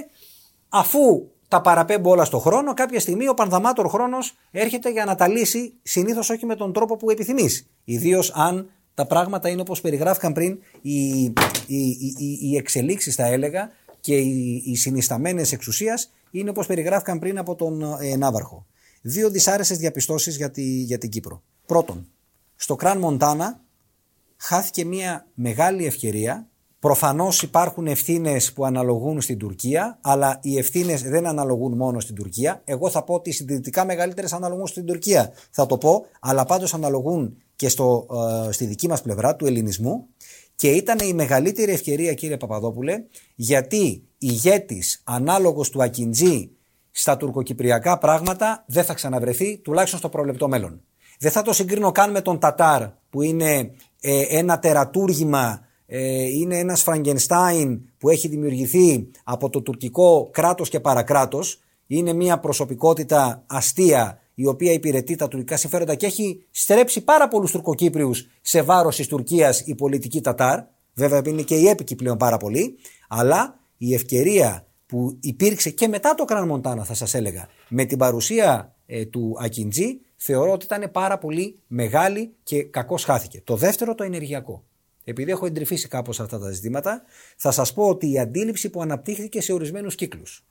αφού 0.69 1.29
τα 1.49 1.61
παραπέμπω 1.61 2.11
όλα 2.11 2.25
στο 2.25 2.39
χρόνο, 2.39 2.75
κάποια 2.75 3.01
στιγμή 3.01 3.29
ο 3.29 3.35
πανδαμάτορ 3.35 3.89
χρόνος 3.89 4.37
έρχεται 4.51 4.91
για 4.91 5.05
να 5.05 5.15
τα 5.15 5.29
λύσει 5.29 5.75
συνήθως 5.83 6.31
όχι 6.31 6.47
με 6.47 6.55
τον 6.55 6.73
τρόπο 6.73 6.97
που 6.97 7.11
επιθυμείς. 7.11 7.67
Ιδίως 7.85 8.33
αν 8.35 8.71
τα 8.95 9.07
πράγματα 9.07 9.49
είναι 9.49 9.61
όπως 9.61 9.81
περιγράφηκαν 9.81 10.33
πριν, 10.33 10.59
οι, 10.81 11.23
οι, 11.23 11.35
οι, 11.67 12.39
οι 12.41 12.57
εξελίξεις 12.57 13.15
θα 13.15 13.27
έλεγα 13.27 13.71
και 14.01 14.17
οι, 14.17 14.63
οι 14.67 14.77
συνισταμένες 14.77 15.53
εξουσίας 15.53 16.11
είναι 16.31 16.51
όπως 16.51 16.67
περιγράφηκαν 16.67 17.19
πριν 17.19 17.39
από 17.39 17.55
τον 17.55 17.83
ε, 18.01 18.17
Ναύαρχο. 18.17 18.67
Δύο 19.03 19.31
δυσάρεστες 19.31 19.79
διαπιστώσεις 19.79 20.37
για, 20.37 20.51
τη, 20.51 20.63
για 20.63 20.99
την 20.99 21.11
Κύπρο. 21.11 21.43
Πρώτον, 21.67 22.09
στο 22.57 22.77
Κραν 22.77 22.99
Μοντάνα 22.99 23.61
χάθηκε 24.37 24.85
μια 24.85 25.27
μεγάλη 25.35 25.87
ευκαιρία. 25.87 26.47
Προφανώς 26.83 27.43
υπάρχουν 27.43 27.87
ευθύνες 27.87 28.53
που 28.53 28.65
αναλογούν 28.65 29.21
στην 29.21 29.39
Τουρκία, 29.39 29.99
αλλά 30.01 30.39
οι 30.43 30.59
ευθύνες 30.59 31.03
δεν 31.03 31.27
αναλογούν 31.27 31.77
μόνο 31.77 32.01
στην 32.01 32.15
Τουρκία. 32.15 32.63
Εγώ 32.65 32.91
θα 32.91 33.03
πω 33.03 33.15
ότι 33.15 33.33
συντηρητικά 33.33 33.85
μεγαλύτερες 33.85 34.33
αναλογούν 34.33 34.67
στην 34.67 34.85
Τουρκία. 34.87 35.33
Θα 35.51 35.67
το 35.67 35.79
πω, 35.79 36.05
αλλά 36.21 36.45
πάντως 36.45 36.75
αναλογούν 36.75 37.37
και 37.57 37.69
στο, 37.69 38.07
ε, 38.49 38.53
στη 38.53 38.65
δική 38.65 38.89
μας 38.89 39.03
πλευρά 39.03 39.37
του 39.37 39.47
ελληνισμού 39.47 40.07
και 40.57 40.71
ήταν 40.71 40.99
η 41.09 41.13
μεγαλύτερη 41.13 41.73
ευκαιρία 41.73 42.15
κύριε 42.15 42.37
Παπαδόπουλε 42.37 43.05
γιατί 43.35 44.05
ηγέτης 44.19 45.01
ανάλογος 45.05 45.71
του 45.71 45.83
Ακιντζή 45.83 46.51
στα 46.91 47.17
τουρκοκυπριακά 47.17 47.99
πράγματα 47.99 48.65
δεν 48.67 48.85
θα 48.85 48.95
ξαναβρεθεί 48.95 49.59
τουλάχιστον 49.59 49.99
στο 49.99 50.09
προβλεπτό 50.09 50.49
μέλλον. 50.49 50.81
Δεν 51.19 51.31
θα 51.31 51.43
το 51.43 51.53
συγκρίνω 51.53 51.93
καν 51.93 52.11
με 52.11 52.21
τον 52.21 52.39
Τατάρ 52.39 52.89
που 53.11 53.23
είναι 53.23 53.71
ε, 54.01 54.23
ένα 54.29 54.59
τερατούργημα, 54.59 55.47
ε, 55.51 55.71
είναι 55.99 56.59
ένας 56.59 56.83
Φραγκενστάιν 56.83 57.81
που 57.99 58.09
έχει 58.09 58.29
δημιουργηθεί 58.29 59.09
από 59.25 59.51
το 59.51 59.61
τουρκικό 59.61 60.29
κράτος 60.33 60.69
και 60.69 60.81
παρακράτος. 60.81 61.61
Είναι 61.87 62.13
μια 62.13 62.39
προσωπικότητα 62.39 63.45
αστεία 63.47 64.21
η 64.35 64.47
οποία 64.47 64.73
υπηρετεί 64.73 65.17
τα 65.17 65.29
τουρκικά 65.29 65.57
συμφέροντα 65.57 65.95
και 65.95 66.07
έχει 66.07 66.45
στρέψει 66.51 67.01
πάρα 67.01 67.29
πολλούς 67.29 67.51
Τουρκοκύπριους 67.51 68.27
σε 68.41 68.63
βάρος 68.63 68.97
της 68.97 69.07
Τουρκίας 69.07 69.61
η 69.61 69.75
πολιτική 69.75 70.21
Τατάρ. 70.21 70.61
Βέβαια 70.95 71.23
είναι 71.27 71.43
και 71.43 71.55
οι 71.55 71.69
έπικοι 71.69 71.95
πλέον 71.95 72.17
πάρα 72.17 72.37
πολύ. 72.37 72.79
Αλλά 73.09 73.59
η 73.77 73.95
ευκαιρία 73.95 74.67
που 74.87 75.17
υπήρξε 75.21 75.71
και 75.71 75.89
μετά 75.89 76.15
το 76.15 76.25
Κραν 76.25 76.47
Μοντάνα, 76.47 76.85
θα 76.85 76.95
σας 76.95 77.15
έλεγα, 77.15 77.49
με 77.69 77.85
την 77.85 77.99
παρουσία 77.99 78.75
ε, 78.87 79.05
του 79.05 79.37
Ακιντζή, 79.41 80.01
θεωρώ 80.17 80.53
ότι 80.53 80.65
ήταν 80.65 80.91
πάρα 80.93 81.19
πολύ 81.19 81.59
μεγάλη 81.67 82.35
και 82.43 82.63
κακώς 82.63 83.05
χάθηκε. 83.05 83.41
Το 83.45 83.57
δεύτερο, 83.57 83.95
το 83.95 84.05
ενεργειακό. 84.05 84.65
Επειδή 85.05 85.31
έχω 85.31 85.47
εντρυφήσει 85.47 85.89
κάπως 85.89 86.21
αυτά 86.21 86.39
τα 86.39 86.51
ζητήματα, 86.51 87.03
θα 87.37 87.51
σας 87.51 87.73
πω 87.73 87.89
ότι 87.89 88.11
η 88.11 88.19
αντίληψη 88.19 88.71
που 88.71 88.83
αναπτύχθηκε 88.83 89.41
σε 89.41 89.53
ορισμένους 89.53 89.95
κύκλους. 89.95 90.45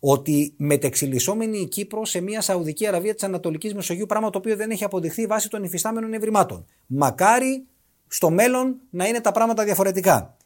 Ότι 0.00 0.54
μετεξελισσόμενη 0.56 1.58
η 1.58 1.66
Κύπρος 1.66 2.10
σε 2.10 2.20
μια 2.20 2.40
Σαουδική 2.40 2.86
Αραβία 2.86 3.14
της 3.14 3.22
Ανατολικής 3.22 3.74
Μεσογείου, 3.74 4.06
πράγμα 4.06 4.30
το 4.30 4.38
οποίο 4.38 4.56
δεν 4.56 4.70
έχει 4.70 4.84
αποδειχθεί 4.84 5.26
βάσει 5.26 5.50
των 5.50 5.62
υφιστάμενων 5.62 6.12
ευρημάτων. 6.12 6.66
Μακάρι 6.86 7.66
στο 8.08 8.30
μέλλον 8.30 8.76
να 8.90 9.06
είναι 9.06 9.20
τα 9.20 9.32
πράγματα 9.32 9.64
διαφορετικά. 9.64 10.36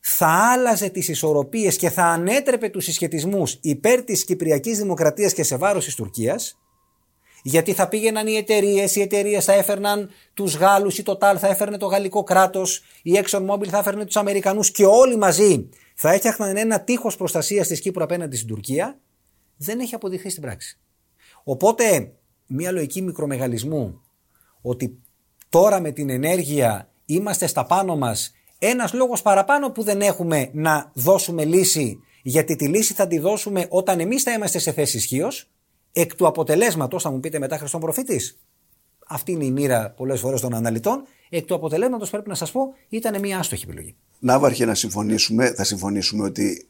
Θα 0.00 0.26
άλλαζε 0.26 0.88
τις 0.88 1.08
ισορροπίες 1.08 1.76
και 1.76 1.90
θα 1.90 2.04
ανέτρεπε 2.04 2.68
τους 2.68 2.84
συσχετισμούς 2.84 3.58
υπέρ 3.60 4.02
της 4.02 4.24
Κυπριακής 4.24 4.78
Δημοκρατίας 4.78 5.32
και 5.32 5.42
σε 5.42 5.56
βάρος 5.56 5.84
της 5.84 5.94
Τουρκίας, 5.94 6.58
γιατί 7.48 7.72
θα 7.72 7.88
πήγαιναν 7.88 8.26
οι 8.26 8.36
εταιρείες, 8.36 8.96
οι 8.96 9.00
εταιρείες 9.00 9.44
θα 9.44 9.52
έφερναν 9.52 10.10
τους 10.34 10.54
Γάλλους 10.54 10.98
ή 10.98 11.02
το 11.02 11.16
ΤΑΛ 11.16 11.36
θα 11.40 11.48
έφερνε 11.48 11.76
το 11.76 11.86
γαλλικό 11.86 12.22
κράτος, 12.22 12.82
η 13.02 13.12
ExxonMobil 13.22 13.66
θα 13.68 13.78
έφερνε 13.78 14.04
τους 14.04 14.16
Αμερικανούς 14.16 14.70
και 14.70 14.84
όλοι 14.84 15.16
μαζί 15.16 15.68
θα 15.94 16.12
έφτιαχναν 16.12 16.56
ένα 16.56 16.80
τείχος 16.80 17.16
προστασίας 17.16 17.68
της 17.68 17.80
Κύπρου 17.80 18.02
απέναντι 18.02 18.36
στην 18.36 18.48
Τουρκία, 18.48 18.98
δεν 19.56 19.80
έχει 19.80 19.94
αποδειχθεί 19.94 20.30
στην 20.30 20.42
πράξη. 20.42 20.78
Οπότε, 21.44 22.12
μια 22.46 22.70
λογική 22.72 23.02
μικρομεγαλισμού 23.02 24.00
ότι 24.62 24.98
τώρα 25.48 25.80
με 25.80 25.90
την 25.90 26.10
ενέργεια 26.10 26.90
είμαστε 27.04 27.46
στα 27.46 27.66
πάνω 27.66 27.96
μας, 27.96 28.32
ένας 28.58 28.92
λόγος 28.92 29.22
παραπάνω 29.22 29.70
που 29.70 29.82
δεν 29.82 30.00
έχουμε 30.00 30.50
να 30.52 30.90
δώσουμε 30.94 31.44
λύση, 31.44 31.98
γιατί 32.22 32.56
τη 32.56 32.68
λύση 32.68 32.94
θα 32.94 33.06
τη 33.06 33.18
δώσουμε 33.18 33.66
όταν 33.68 34.00
εμείς 34.00 34.22
θα 34.22 34.32
είμαστε 34.32 34.58
σε 34.58 34.72
θέση 34.72 34.96
ισχύως, 34.96 35.50
εκ 36.00 36.14
του 36.14 36.26
αποτελέσματος, 36.26 37.02
θα 37.02 37.10
μου 37.10 37.20
πείτε 37.20 37.38
μετά 37.38 37.58
Χριστόν 37.58 37.80
Προφήτης, 37.80 38.38
αυτή 39.06 39.32
είναι 39.32 39.44
η 39.44 39.50
μοίρα 39.50 39.90
πολλές 39.96 40.20
φορές 40.20 40.40
των 40.40 40.54
αναλυτών. 40.54 41.06
Εκ 41.28 41.44
του 41.44 41.54
αποτελέσματος, 41.54 42.10
πρέπει 42.10 42.28
να 42.28 42.34
σας 42.34 42.50
πω, 42.50 42.74
ήταν 42.88 43.20
μια 43.20 43.38
άστοχη 43.38 43.64
επιλογή. 43.64 43.94
Ναύαρχε 44.18 44.64
να 44.64 44.74
συμφωνήσουμε, 44.74 45.52
θα 45.52 45.64
συμφωνήσουμε 45.64 46.24
ότι 46.24 46.66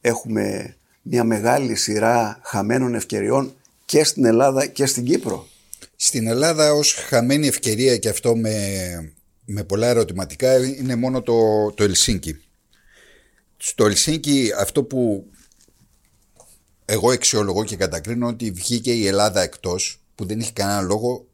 έχουμε 0.00 0.76
μια 1.02 1.24
μεγάλη 1.24 1.74
σειρά 1.74 2.40
χαμένων 2.42 2.94
ευκαιριών 2.94 3.54
και 3.84 4.04
στην 4.04 4.24
Ελλάδα 4.24 4.66
και 4.66 4.86
στην 4.86 5.04
Κύπρο. 5.04 5.46
Στην 5.96 6.26
Ελλάδα 6.26 6.72
ως 6.72 6.92
χαμένη 6.94 7.46
ευκαιρία 7.46 7.96
και 7.96 8.08
αυτό 8.08 8.36
με, 8.36 8.54
με 9.44 9.64
πολλά 9.64 9.86
ερωτηματικά 9.86 10.66
είναι 10.66 10.96
μόνο 10.96 11.22
το, 11.22 11.70
το 11.72 11.84
Ελσίνκι. 11.84 12.42
Στο 13.56 13.86
Ελσίνκι 13.86 14.50
αυτό 14.58 14.82
που 14.84 15.26
εγώ 16.92 17.10
αξιολογώ 17.10 17.64
και 17.64 17.76
κατακρίνω 17.76 18.26
ότι 18.26 18.50
βγήκε 18.50 18.92
η 18.92 19.06
Ελλάδα 19.06 19.40
εκτός 19.42 20.00
που 20.14 20.26
δεν 20.26 20.40
είχε 20.40 20.50
κανένα 20.52 20.80
λόγο 20.80 21.26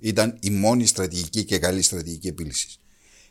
ήταν 0.00 0.36
η 0.40 0.50
μόνη 0.50 0.86
στρατηγική 0.86 1.44
και 1.44 1.58
καλή 1.58 1.82
στρατηγική 1.82 2.28
επίλυσης. 2.28 2.80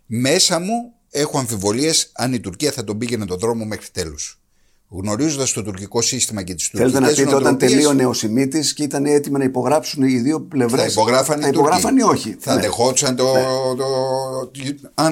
Μέσα 0.05 0.59
μου 0.59 0.93
έχω 1.09 1.37
αμφιβολίες 1.37 2.11
αν 2.13 2.33
η 2.33 2.39
Τουρκία 2.39 2.71
θα 2.71 2.83
τον 2.83 2.97
πήγαινε 2.97 3.25
τον 3.25 3.39
δρόμο 3.39 3.65
μέχρι 3.65 3.89
τέλους. 3.89 4.39
Γνωρίζοντας 4.87 5.51
το 5.51 5.63
τουρκικό 5.63 6.01
σύστημα 6.01 6.43
και 6.43 6.53
τις 6.53 6.69
τουρκικέ 6.69 6.91
Θέλετε 6.91 7.11
να 7.11 7.23
πείτε 7.23 7.35
όταν 7.35 7.57
τελείωνε 7.57 8.05
ο 8.05 8.13
Σιμίτης 8.13 8.73
και 8.73 8.83
ήταν 8.83 9.05
έτοιμοι 9.05 9.37
να 9.37 9.43
υπογράψουν 9.43 10.03
οι 10.03 10.19
δύο 10.19 10.41
πλευρές. 10.41 10.81
Θα 10.81 10.91
υπογράφαν 10.91 11.41
θα 11.41 11.47
υπογράφαν 11.47 11.97
ή 11.97 12.01
όχι; 12.01 12.35
Θα 12.39 12.55
ναι. 12.55 12.61
δεχόντουσαν 12.61 13.15
το, 13.15 13.33
ναι. 13.33 13.41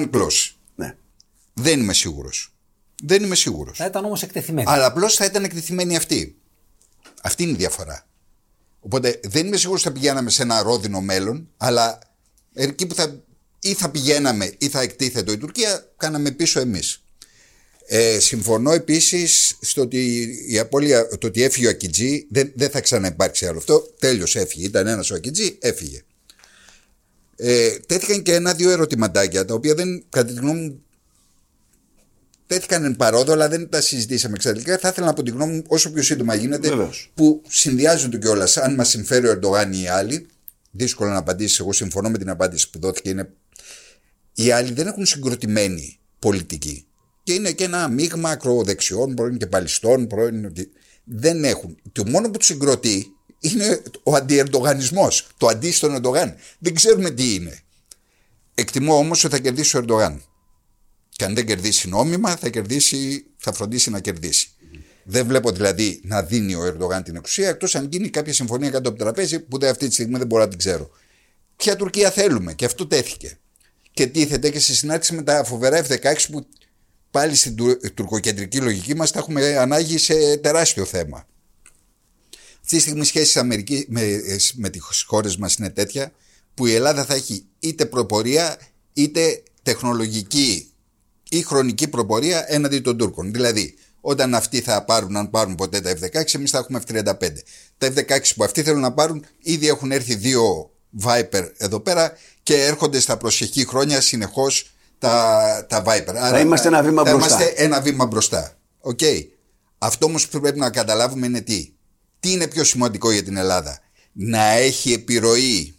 το, 0.08 0.30
Ναι. 0.74 0.96
Δεν 1.54 1.80
είμαι 1.80 1.92
σίγουρος. 1.92 2.53
Δεν 3.06 3.22
είμαι 3.22 3.34
σίγουρος. 3.34 3.76
Θα 3.76 3.84
ήταν 3.84 4.04
όμως 4.04 4.22
εκτεθειμένοι. 4.22 4.70
Αλλά 4.70 4.86
απλώς 4.86 5.14
θα 5.14 5.24
ήταν 5.24 5.44
εκτεθειμένοι 5.44 5.96
αυτοί. 5.96 6.36
Αυτή 7.22 7.42
είναι 7.42 7.52
η 7.52 7.56
διαφορά. 7.56 8.06
Οπότε 8.80 9.20
δεν 9.22 9.46
είμαι 9.46 9.56
σίγουρος 9.56 9.86
ότι 9.86 9.94
θα 9.94 10.00
πηγαίναμε 10.00 10.30
σε 10.30 10.42
ένα 10.42 10.62
ρόδινο 10.62 11.00
μέλλον, 11.00 11.48
αλλά 11.56 11.98
εκεί 12.54 12.86
που 12.86 12.94
θα 12.94 13.22
ή 13.60 13.74
θα 13.74 13.90
πηγαίναμε 13.90 14.54
ή 14.58 14.68
θα 14.68 14.80
εκτίθετο 14.80 15.32
η 15.32 15.38
Τουρκία, 15.38 15.92
κάναμε 15.96 16.30
πίσω 16.30 16.60
εμείς. 16.60 17.02
Ε, 17.86 18.18
συμφωνώ 18.18 18.72
επίσης 18.72 19.56
στο 19.60 19.82
ότι 19.82 20.28
η 20.48 20.58
απώλεια, 20.58 21.08
το 21.08 21.26
ότι 21.26 21.42
έφυγε 21.42 21.66
ο 21.66 21.70
Ακιτζή 21.70 22.26
δεν, 22.30 22.52
δεν 22.54 22.70
θα 22.70 22.80
ξαναυπάρξει 22.80 23.46
άλλο 23.46 23.58
αυτό. 23.58 23.80
Τέλειω 23.98 24.26
έφυγε. 24.32 24.66
Ήταν 24.66 24.86
ένας 24.86 25.10
ο 25.10 25.14
Ακιτζή, 25.14 25.58
έφυγε. 25.60 26.02
Ε, 27.36 27.78
τέθηκαν 27.78 28.22
και 28.22 28.34
ένα-δύο 28.34 28.70
ερωτηματάκια 28.70 29.44
τα 29.44 29.54
οποία 29.54 29.74
δεν, 29.74 30.04
κατά 30.08 30.32
τη 30.32 30.40
γνώμη 30.40 30.60
μου, 30.60 30.82
τέθηκαν 32.54 32.84
εν 32.84 32.96
παρόδο, 32.96 33.32
αλλά 33.32 33.48
δεν 33.48 33.68
τα 33.68 33.80
συζητήσαμε 33.80 34.34
εξαντλητικά. 34.34 34.78
Θα 34.78 34.88
ήθελα 34.88 35.08
από 35.08 35.22
τη 35.22 35.30
γνώμη 35.30 35.52
μου, 35.52 35.62
όσο 35.66 35.90
πιο 35.90 36.02
σύντομα 36.02 36.34
γίνεται, 36.34 36.68
Βεβαίως. 36.68 37.10
που 37.14 37.42
συνδυάζονται 37.48 38.18
κιόλας. 38.18 38.56
Αν 38.56 38.74
μας 38.74 38.88
συμφέρει 38.88 39.26
ο 39.26 39.30
Ερντογάν 39.30 39.72
ή 39.72 39.80
οι 39.82 39.88
άλλοι, 39.88 40.26
δύσκολο 40.70 41.10
να 41.10 41.16
απαντήσεις. 41.16 41.58
Εγώ 41.58 41.72
συμφωνώ 41.72 42.10
με 42.10 42.18
την 42.18 42.30
απάντηση 42.30 42.70
που 42.70 42.78
δόθηκε. 42.78 43.10
Είναι... 43.10 43.30
Οι 44.34 44.50
άλλοι 44.50 44.72
δεν 44.72 44.86
έχουν 44.86 45.06
συγκροτημένη 45.06 45.98
πολιτική. 46.18 46.86
Και 47.22 47.32
είναι 47.32 47.52
και 47.52 47.64
ένα 47.64 47.88
μείγμα 47.88 48.30
ακροδεξιών, 48.30 49.14
πρώην 49.14 49.38
και 49.38 49.46
παλιστών, 49.46 50.06
πρώην. 50.06 50.52
Δεν 51.04 51.44
έχουν. 51.44 51.76
Το 51.92 52.04
μόνο 52.06 52.30
που 52.30 52.38
τους 52.38 52.46
συγκροτεί 52.46 53.06
είναι 53.40 53.82
ο 54.02 54.14
αντιερντογανισμός. 54.14 55.26
Το 55.36 55.46
αντί 55.46 55.72
στον 55.72 55.94
Ερντογάν. 55.94 56.34
Δεν 56.58 56.74
ξέρουμε 56.74 57.10
τι 57.10 57.34
είναι. 57.34 57.58
Εκτιμώ 58.54 58.96
όμως 58.96 59.24
ότι 59.24 59.34
θα 59.34 59.40
κερδίσει 59.40 59.76
ο 59.76 59.78
Ερντογάν. 59.78 60.22
Και 61.16 61.24
αν 61.24 61.34
δεν 61.34 61.46
κερδίσει 61.46 61.88
νόμιμα, 61.88 62.36
θα, 62.36 62.48
κερδίσει, 62.48 63.26
θα 63.36 63.52
φροντίσει 63.52 63.90
να 63.90 64.00
κερδίσει. 64.00 64.48
Δεν 65.04 65.26
βλέπω 65.26 65.50
δηλαδή 65.50 66.00
να 66.04 66.22
δίνει 66.22 66.54
ο 66.54 66.64
Ερντογάν 66.64 67.02
την 67.02 67.16
εξουσία, 67.16 67.48
εκτός 67.48 67.74
αν 67.74 67.88
γίνει 67.90 68.08
κάποια 68.08 68.32
συμφωνία 68.32 68.70
κάτω 68.70 68.88
από 68.88 68.98
το 68.98 69.04
τραπέζι, 69.04 69.40
που 69.40 69.58
αυτή 69.62 69.86
τη 69.86 69.92
στιγμή 69.92 70.18
δεν 70.18 70.26
μπορώ 70.26 70.42
να 70.42 70.48
την 70.48 70.58
ξέρω. 70.58 70.90
Ποια 71.56 71.76
Τουρκία 71.76 72.10
θέλουμε, 72.10 72.54
και 72.54 72.64
αυτό 72.64 72.86
τέθηκε. 72.86 73.38
Και 73.92 74.06
τίθεται 74.06 74.50
και 74.50 74.58
σε 74.58 74.74
συνάντηση 74.74 75.14
με 75.14 75.22
τα 75.22 75.44
φοβερά 75.44 75.86
F-16 75.86 76.14
που 76.30 76.46
πάλι 77.10 77.34
στην 77.34 77.56
τουρκοκεντρική 77.94 78.60
λογική 78.60 78.94
μας 78.94 79.10
τα 79.10 79.18
έχουμε 79.18 79.56
ανάγκη 79.56 79.98
σε 79.98 80.36
τεράστιο 80.36 80.84
θέμα. 80.84 81.26
Αυτή 82.60 82.76
τη 82.76 82.78
στιγμή 82.78 83.00
η 83.00 83.04
σχέση 83.04 83.42
με, 83.88 84.20
με 84.54 84.70
τις 84.70 85.02
χώρες 85.06 85.36
μας 85.36 85.54
είναι 85.54 85.70
τέτοια 85.70 86.12
που 86.54 86.66
η 86.66 86.74
Ελλάδα 86.74 87.04
θα 87.04 87.14
έχει 87.14 87.46
είτε 87.58 87.86
προπορία 87.86 88.58
είτε 88.92 89.42
τεχνολογική 89.62 90.73
ή 91.28 91.42
χρονική 91.42 91.88
προπορία 91.88 92.44
έναντι 92.48 92.80
των 92.80 92.96
Τούρκων. 92.98 93.32
Δηλαδή, 93.32 93.74
όταν 94.00 94.34
αυτοί 94.34 94.60
θα 94.60 94.84
πάρουν, 94.84 95.16
αν 95.16 95.30
πάρουν 95.30 95.54
ποτέ 95.54 95.80
τα 95.80 95.90
F-16, 95.90 96.34
εμείς 96.34 96.50
θα 96.50 96.58
έχουμε 96.58 96.82
F-35. 96.88 97.30
Τα 97.78 97.92
F-16 97.94 98.20
που 98.36 98.44
αυτοί 98.44 98.62
θέλουν 98.62 98.80
να 98.80 98.92
πάρουν, 98.92 99.24
ήδη 99.38 99.68
έχουν 99.68 99.92
έρθει 99.92 100.14
δύο 100.14 100.70
Viper 101.04 101.50
εδώ 101.56 101.80
πέρα 101.80 102.12
και 102.42 102.64
έρχονται 102.64 103.00
στα 103.00 103.16
προσεχή 103.16 103.66
χρόνια 103.66 104.00
συνεχώς 104.00 104.70
τα, 104.98 105.66
τα 105.68 105.82
Viper. 105.86 106.14
Θα 106.14 106.40
είμαστε 106.40 106.68
ένα 106.68 106.82
βήμα 106.82 107.04
θα 107.04 107.10
μπροστά. 107.10 107.34
Είμαστε 107.34 107.62
ένα 107.62 107.80
βήμα 107.80 108.06
μπροστά. 108.06 108.58
Okay. 108.80 109.26
Αυτό 109.78 110.06
όμως 110.06 110.28
που 110.28 110.40
πρέπει 110.40 110.58
να 110.58 110.70
καταλάβουμε 110.70 111.26
είναι 111.26 111.40
τι. 111.40 111.72
Τι 112.20 112.32
είναι 112.32 112.46
πιο 112.46 112.64
σημαντικό 112.64 113.10
για 113.10 113.22
την 113.22 113.36
Ελλάδα. 113.36 113.78
Να 114.12 114.50
έχει 114.50 114.92
επιρροή 114.92 115.78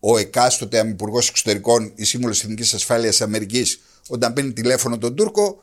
ο 0.00 0.18
εκάστοτε 0.18 0.88
Υπουργό 0.88 1.18
Εξωτερικών 1.18 1.92
ή 1.94 2.04
Σύμβουλος 2.04 2.42
Εθνικής 2.42 2.74
Ασφάλειας 2.74 3.20
Αμερικής 3.20 3.80
όταν 4.08 4.32
παίρνει 4.32 4.52
τηλέφωνο 4.52 4.98
τον 4.98 5.16
Τούρκο 5.16 5.62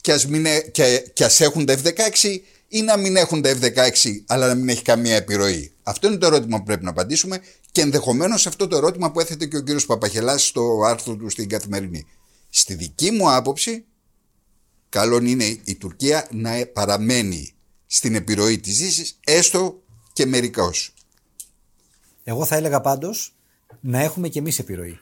και 0.00 0.12
ας, 0.12 0.26
μην, 0.26 0.46
ε- 0.46 0.60
και, 0.60 1.10
και 1.12 1.24
ας 1.24 1.40
έχουν 1.40 1.66
τα 1.66 1.78
F-16 1.82 2.38
ή 2.68 2.82
να 2.82 2.96
μην 2.96 3.16
έχουν 3.16 3.42
τα 3.42 3.56
F-16 3.60 4.22
αλλά 4.26 4.46
να 4.46 4.54
μην 4.54 4.68
έχει 4.68 4.82
καμία 4.82 5.16
επιρροή. 5.16 5.72
Αυτό 5.82 6.06
είναι 6.06 6.16
το 6.16 6.26
ερώτημα 6.26 6.58
που 6.58 6.64
πρέπει 6.64 6.84
να 6.84 6.90
απαντήσουμε 6.90 7.40
και 7.72 7.80
ενδεχομένως 7.80 8.46
αυτό 8.46 8.66
το 8.66 8.76
ερώτημα 8.76 9.10
που 9.10 9.20
έθετε 9.20 9.46
και 9.46 9.56
ο 9.56 9.60
κύριος 9.60 9.86
Παπαχελάς 9.86 10.46
στο 10.46 10.80
άρθρο 10.84 11.16
του 11.16 11.28
στην 11.28 11.48
Καθημερινή. 11.48 12.06
Στη 12.48 12.74
δική 12.74 13.10
μου 13.10 13.30
άποψη, 13.30 13.84
καλό 14.88 15.16
είναι 15.16 15.44
η 15.64 15.74
Τουρκία 15.74 16.28
να 16.30 16.66
παραμένει 16.72 17.54
στην 17.86 18.14
επιρροή 18.14 18.58
της 18.58 18.78
Δύσης, 18.78 19.18
έστω 19.24 19.82
και 20.12 20.26
μερικώς. 20.26 20.94
Εγώ 22.24 22.44
θα 22.44 22.56
έλεγα 22.56 22.80
πάντως 22.80 23.34
να 23.80 24.02
έχουμε 24.02 24.28
και 24.28 24.38
εμείς 24.38 24.58
επιρροή. 24.58 25.00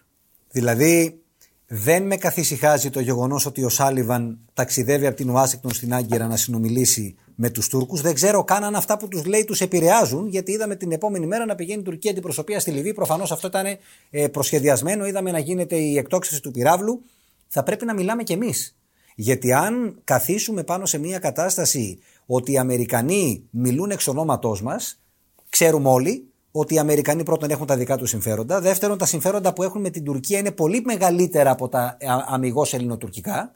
Δηλαδή 0.50 1.22
δεν 1.70 2.06
με 2.06 2.16
καθησυχάζει 2.16 2.90
το 2.90 3.00
γεγονός 3.00 3.46
ότι 3.46 3.64
ο 3.64 3.68
Σάλιβαν 3.68 4.38
ταξιδεύει 4.54 5.06
από 5.06 5.16
την 5.16 5.30
Ουάσιγκτον 5.30 5.72
στην 5.72 5.94
Άγκυρα 5.94 6.26
να 6.26 6.36
συνομιλήσει 6.36 7.16
με 7.34 7.50
τους 7.50 7.68
Τούρκους. 7.68 8.00
Δεν 8.00 8.14
ξέρω 8.14 8.44
καν 8.44 8.64
αν 8.64 8.74
αυτά 8.74 8.96
που 8.96 9.08
τους 9.08 9.24
λέει 9.24 9.44
τους 9.44 9.60
επηρεάζουν, 9.60 10.28
γιατί 10.28 10.52
είδαμε 10.52 10.76
την 10.76 10.92
επόμενη 10.92 11.26
μέρα 11.26 11.46
να 11.46 11.54
πηγαίνει 11.54 11.80
η 11.80 11.84
τουρκική 11.84 12.08
αντιπροσωπεία 12.08 12.60
στη 12.60 12.70
Λιβύη. 12.70 12.92
Προφανώς 12.92 13.32
αυτό 13.32 13.46
ήταν 13.46 13.64
ε, 14.10 14.28
προσχεδιασμένο. 14.28 15.06
Είδαμε 15.06 15.30
να 15.30 15.38
γίνεται 15.38 15.76
η 15.76 15.96
εκτόξευση 15.98 16.42
του 16.42 16.50
πυράβλου. 16.50 17.02
Θα 17.48 17.62
πρέπει 17.62 17.84
να 17.84 17.94
μιλάμε 17.94 18.22
κι 18.22 18.32
εμείς. 18.32 18.76
Γιατί 19.14 19.52
αν 19.52 20.00
καθίσουμε 20.04 20.64
πάνω 20.64 20.86
σε 20.86 20.98
μια 20.98 21.18
κατάσταση 21.18 21.98
ότι 22.26 22.52
οι 22.52 22.58
Αμερικανοί 22.58 23.44
μιλούν 23.50 23.90
εξ 23.90 24.06
ονόματός 24.06 24.62
μας, 24.62 25.00
ξέρουμε 25.48 25.88
όλοι 25.88 26.27
ότι 26.50 26.74
οι 26.74 26.78
Αμερικανοί 26.78 27.22
πρώτον 27.22 27.50
έχουν 27.50 27.66
τα 27.66 27.76
δικά 27.76 27.96
τους 27.96 28.08
συμφέροντα. 28.08 28.60
Δεύτερον, 28.60 28.98
τα 28.98 29.06
συμφέροντα 29.06 29.52
που 29.52 29.62
έχουν 29.62 29.80
με 29.80 29.90
την 29.90 30.04
Τουρκία 30.04 30.38
είναι 30.38 30.52
πολύ 30.52 30.82
μεγαλύτερα 30.84 31.50
από 31.50 31.68
τα 31.68 31.96
αμυγός 32.26 32.74
ελληνοτουρκικά. 32.74 33.52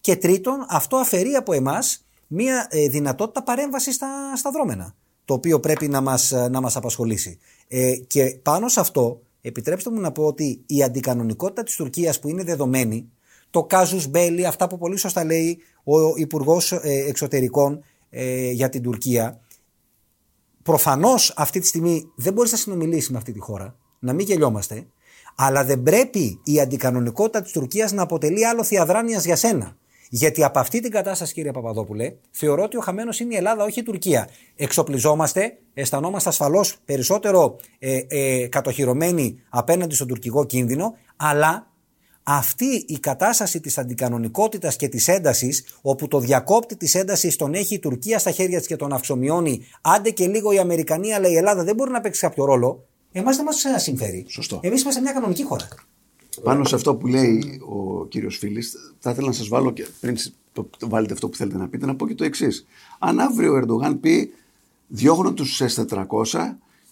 Και 0.00 0.16
τρίτον, 0.16 0.66
αυτό 0.68 0.96
αφαιρεί 0.96 1.34
από 1.34 1.52
εμάς 1.52 2.04
μία 2.26 2.66
ε, 2.70 2.88
δυνατότητα 2.88 3.42
παρέμβασης 3.42 3.94
στα, 3.94 4.36
στα 4.36 4.50
δρόμενα. 4.50 4.94
Το 5.24 5.34
οποίο 5.34 5.60
πρέπει 5.60 5.88
να 5.88 6.00
μας 6.00 6.30
να 6.50 6.60
μας 6.60 6.76
απασχολήσει. 6.76 7.38
Ε, 7.68 7.92
και 8.06 8.38
πάνω 8.42 8.68
σε 8.68 8.80
αυτό, 8.80 9.20
επιτρέψτε 9.40 9.90
μου 9.90 10.00
να 10.00 10.12
πω 10.12 10.24
ότι 10.24 10.62
η 10.66 10.82
αντικανονικότητα 10.82 11.62
της 11.62 11.76
Τουρκίας 11.76 12.18
που 12.18 12.28
είναι 12.28 12.42
δεδομένη, 12.44 13.10
το 13.50 13.64
κάζους 13.64 14.06
μπέλι, 14.06 14.46
αυτά 14.46 14.66
που 14.66 14.78
πολύ 14.78 14.96
σωστά 14.96 15.24
λέει 15.24 15.58
ο 15.84 16.16
Υπουργός 16.16 16.72
ε, 16.72 16.80
Εξωτερικών 17.08 17.84
ε, 18.10 18.50
για 18.50 18.68
την 18.68 18.82
Τουρκία, 18.82 19.40
Προφανώς 20.64 21.32
αυτή 21.36 21.60
τη 21.60 21.66
στιγμή 21.66 22.10
δεν 22.14 22.32
μπορείς 22.32 22.52
να 22.52 22.58
συνομιλήσεις 22.58 23.10
με 23.10 23.16
αυτή 23.16 23.32
τη 23.32 23.38
χώρα, 23.38 23.76
να 23.98 24.12
μην 24.12 24.26
γελιόμαστε, 24.26 24.86
αλλά 25.34 25.64
δεν 25.64 25.82
πρέπει 25.82 26.40
η 26.44 26.60
αντικανονικότητα 26.60 27.42
της 27.42 27.52
Τουρκίας 27.52 27.92
να 27.92 28.02
αποτελεί 28.02 28.46
άλλο 28.46 28.64
θεαδράνεια 28.64 29.18
για 29.18 29.36
σένα. 29.36 29.76
Γιατί 30.10 30.44
από 30.44 30.58
αυτή 30.58 30.80
την 30.80 30.90
κατάσταση, 30.90 31.32
κύριε 31.32 31.50
Παπαδόπουλε, 31.50 32.14
θεωρώ 32.30 32.62
ότι 32.62 32.76
ο 32.76 32.80
χαμένος 32.80 33.20
είναι 33.20 33.34
η 33.34 33.36
Ελλάδα, 33.36 33.64
όχι 33.64 33.80
η 33.80 33.82
Τουρκία. 33.82 34.28
Εξοπλιζόμαστε, 34.56 35.58
αισθανόμαστε 35.74 36.28
ασφαλώς 36.28 36.76
περισσότερο 36.84 37.56
ε, 37.78 38.00
ε, 38.08 38.46
κατοχυρωμένοι 38.46 39.42
απέναντι 39.48 39.94
στον 39.94 40.06
τουρκικό 40.06 40.44
κίνδυνο, 40.44 40.94
αλλά 41.16 41.72
αυτή 42.24 42.84
η 42.86 42.98
κατάσταση 42.98 43.60
της 43.60 43.78
αντικανονικότητας 43.78 44.76
και 44.76 44.88
της 44.88 45.08
έντασης, 45.08 45.64
όπου 45.82 46.08
το 46.08 46.18
διακόπτη 46.18 46.76
της 46.76 46.94
έντασης 46.94 47.36
τον 47.36 47.54
έχει 47.54 47.74
η 47.74 47.78
Τουρκία 47.78 48.18
στα 48.18 48.30
χέρια 48.30 48.58
της 48.58 48.66
και 48.66 48.76
τον 48.76 48.92
αυξομοιώνει, 48.92 49.66
άντε 49.80 50.10
και 50.10 50.26
λίγο 50.26 50.52
η 50.52 50.58
Αμερικανοί, 50.58 51.12
αλλά 51.12 51.28
η 51.28 51.36
Ελλάδα 51.36 51.64
δεν 51.64 51.74
μπορεί 51.74 51.90
να 51.90 52.00
παίξει 52.00 52.20
κάποιο 52.20 52.44
ρόλο, 52.44 52.86
εμάς 53.12 53.36
δεν 53.36 53.44
μας 53.44 53.64
συμφέρει. 53.82 54.24
Σωστό. 54.28 54.60
Εμείς 54.62 54.82
είμαστε 54.82 55.00
μια 55.00 55.12
κανονική 55.12 55.44
χώρα. 55.44 55.68
Πάνω 56.42 56.64
σε 56.64 56.74
αυτό 56.74 56.94
που 56.94 57.06
λέει 57.06 57.60
ο 57.68 58.06
κύριος 58.06 58.36
Φίλης, 58.36 58.74
θα 58.98 59.10
ήθελα 59.10 59.26
να 59.26 59.32
σας 59.32 59.48
βάλω 59.48 59.70
και 59.70 59.86
πριν 60.00 60.16
το, 60.52 60.68
το 60.78 60.88
βάλετε 60.88 61.12
αυτό 61.12 61.28
που 61.28 61.36
θέλετε 61.36 61.58
να 61.58 61.68
πείτε, 61.68 61.86
να 61.86 61.94
πω 61.96 62.06
και 62.06 62.14
το 62.14 62.24
εξής. 62.24 62.66
Αν 62.98 63.20
αύριο 63.20 63.52
ο 63.52 63.56
Ερντογάν 63.56 64.00
πει 64.00 64.32
διώχνω 64.86 65.32
τους 65.32 65.62
S400 65.62 66.06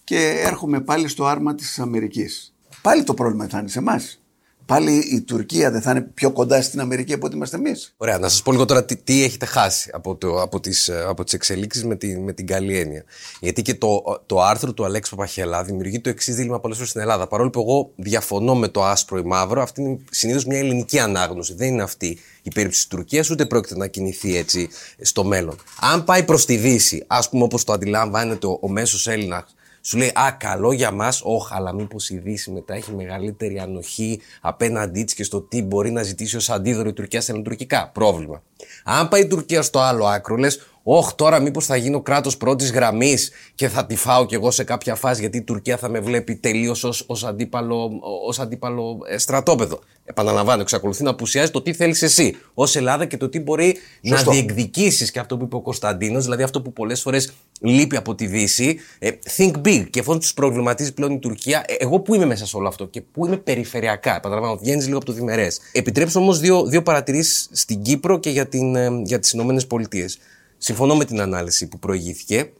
και 0.03 0.41
έρχομαι 0.45 0.81
πάλι 0.81 1.07
στο 1.07 1.25
άρμα 1.25 1.55
της 1.55 1.79
Αμερικής. 1.79 2.53
Πάλι 2.81 3.03
το 3.03 3.13
πρόβλημα 3.13 3.47
θα 3.47 3.59
είναι 3.59 3.67
σε 3.67 3.79
εμάς 3.79 4.22
πάλι 4.65 4.91
η 4.91 5.21
Τουρκία 5.21 5.71
δεν 5.71 5.81
θα 5.81 5.91
είναι 5.91 6.01
πιο 6.01 6.31
κοντά 6.31 6.61
στην 6.61 6.79
Αμερική 6.79 7.13
από 7.13 7.25
ό,τι 7.25 7.35
είμαστε 7.35 7.57
εμείς. 7.57 7.93
Ωραία, 7.97 8.17
να 8.17 8.29
σας 8.29 8.41
πω 8.41 8.51
λίγο 8.51 8.65
τώρα 8.65 8.85
τι, 8.85 8.95
τι 8.95 9.23
έχετε 9.23 9.45
χάσει 9.45 9.89
από, 9.93 10.15
το, 10.15 10.41
από 10.41 10.59
τις 10.59 10.89
από 11.07 11.23
τις 11.23 11.33
εξελίξεις 11.33 11.85
με, 11.85 11.95
τη, 11.95 12.17
με 12.17 12.33
την 12.33 12.47
καλή 12.47 12.77
έννοια. 12.77 13.03
Γιατί 13.39 13.61
και 13.61 13.75
το, 13.75 14.21
το 14.25 14.41
άρθρο 14.41 14.73
του 14.73 14.85
Αλέξη 14.85 15.11
Παπαχέλα 15.11 15.63
δημιουργεί 15.63 15.99
το 15.99 16.09
εξής 16.09 16.35
δίλημα 16.35 16.59
πολλές 16.59 16.75
φορές 16.75 16.89
στην 16.91 17.01
Ελλάδα. 17.01 17.27
Παρόλο 17.27 17.49
που 17.49 17.59
εγώ 17.59 17.91
διαφωνώ 17.95 18.55
με 18.55 18.67
το 18.67 18.83
άσπρο 18.83 19.17
ή 19.17 19.23
μαύρο, 19.23 19.61
αυτή 19.61 19.81
είναι 19.81 19.99
συνήθως 20.11 20.45
μια 20.45 20.57
ελληνική 20.57 20.99
ανάγνωση. 20.99 21.53
Δεν 21.53 21.67
είναι 21.67 21.83
αυτή 21.83 22.19
η 22.41 22.51
περίπτωση 22.53 22.87
της 22.87 22.87
Τουρκίας, 22.87 23.29
ούτε 23.29 23.45
πρόκειται 23.45 23.77
να 23.77 23.87
κινηθεί 23.87 24.37
έτσι 24.37 24.69
στο 25.01 25.23
μέλλον. 25.23 25.55
Αν 25.79 26.03
πάει 26.03 26.23
προς 26.23 26.45
τη 26.45 26.55
Δύση, 26.55 27.03
ας 27.07 27.29
πούμε 27.29 27.43
όπως 27.43 27.63
το 27.63 27.73
αντιλαμβάνεται 27.73 28.47
ο, 28.47 28.57
ο 28.61 28.69
μέσος 28.69 29.07
Έλληνας 29.07 29.55
σου 29.85 29.97
λέει 29.97 30.07
Α, 30.07 30.31
καλό 30.39 30.71
για 30.71 30.91
μας, 30.91 31.21
όχι, 31.23 31.47
αλλά 31.49 31.73
μήπως 31.73 32.09
η 32.09 32.17
Δύση 32.17 32.51
μετά 32.51 32.73
έχει 32.73 32.91
μεγαλύτερη 32.91 33.59
ανοχή 33.59 34.21
απέναντί 34.41 35.03
της 35.03 35.13
και 35.13 35.23
στο 35.23 35.41
τι 35.41 35.61
μπορεί 35.61 35.91
να 35.91 36.03
ζητήσει 36.03 36.35
ως 36.35 36.49
αντίδωρο 36.49 36.89
η 36.89 36.93
Τουρκία 36.93 37.21
στα 37.21 37.41
τουρκικά. 37.41 37.89
Πρόβλημα. 37.93 38.43
Αν 38.83 39.07
πάει 39.07 39.21
η 39.21 39.27
Τουρκία 39.27 39.61
στο 39.61 39.79
άλλο 39.79 40.05
άκρο, 40.05 40.35
λες, 40.35 40.67
Όχι, 40.83 41.15
τώρα 41.15 41.39
μήπως 41.39 41.65
θα 41.65 41.75
γίνω 41.75 42.01
κράτος 42.01 42.37
πρώτης 42.37 42.71
γραμμής 42.71 43.31
και 43.55 43.67
θα 43.67 43.85
τη 43.85 43.95
φάω 43.95 44.25
κι 44.25 44.35
εγώ 44.35 44.51
σε 44.51 44.63
κάποια 44.63 44.95
φάση 44.95 45.21
γιατί 45.21 45.37
η 45.37 45.41
Τουρκία 45.41 45.77
θα 45.77 45.89
με 45.89 45.99
βλέπει 45.99 46.35
τελείως 46.35 47.03
ως 47.07 47.23
αντίπαλο, 47.23 47.91
ως 48.27 48.39
αντίπαλο 48.39 48.97
ε, 49.07 49.17
στρατόπεδο. 49.17 49.79
Επαναλαμβάνω, 50.05 50.61
εξακολουθεί 50.61 51.03
να 51.03 51.09
απουσιάζει 51.09 51.51
το 51.51 51.61
τι 51.61 51.73
θέλεις 51.73 52.01
εσύ 52.01 52.35
ως 52.53 52.75
Ελλάδα 52.75 53.05
και 53.05 53.17
το 53.17 53.29
τι 53.29 53.39
μπορεί 53.39 53.75
Σωστό. 54.07 54.29
να 54.29 54.35
διεκδικήσεις 54.35 55.11
και 55.11 55.19
αυτό 55.19 55.37
που 55.37 55.43
είπε 55.43 55.55
ο 55.55 55.61
Κωνσταντίνος, 55.61 56.23
δηλαδή 56.23 56.43
αυτό 56.43 56.61
που 56.61 56.73
πολλές 56.73 57.01
φορές 57.01 57.33
λείπει 57.61 57.95
από 57.95 58.15
τη 58.15 58.27
Δύση. 58.27 58.79
Ε, 58.99 59.09
think 59.37 59.51
big. 59.65 59.85
Και 59.89 59.99
εφόσον 59.99 60.19
τους 60.19 60.33
προβληματίζει 60.33 60.93
πλέον 60.93 61.11
η 61.11 61.19
Τουρκία, 61.19 61.63
ε, 61.67 61.73
εγώ 61.77 61.99
που 61.99 62.13
είμαι 62.15 62.25
μέσα 62.25 62.45
σε 62.45 62.57
όλο 62.57 62.67
αυτό 62.67 62.87
και 62.87 63.01
που 63.01 63.25
είμαι 63.25 63.37
περιφερειακά, 63.37 64.15
επαναλαμβάνω, 64.15 64.57
βγαίνεις 64.57 64.85
λίγο 64.85 64.97
από 64.97 65.05
το 65.05 65.13
διμερές. 65.13 65.59
Επιτρέψτε 65.71 66.19
όμως 66.19 66.39
δύο, 66.39 66.65
δύο 66.65 66.83
παρατηρήσεις 66.83 67.49
στην 67.51 67.81
Κύπρο 67.81 68.19
και 68.19 68.29
για, 68.29 68.47
την, 68.47 68.75
ε, 68.75 69.01
για 69.03 69.19
τις 69.19 69.31
Ηνωμένες 69.31 69.67
Πολιτείες. 69.67 70.17
Συμφωνώ 70.65 70.95
με 70.95 71.05
την 71.05 71.21
ανάλυση 71.21 71.67
που 71.67 71.79
προηγήθηκε. 71.79 72.51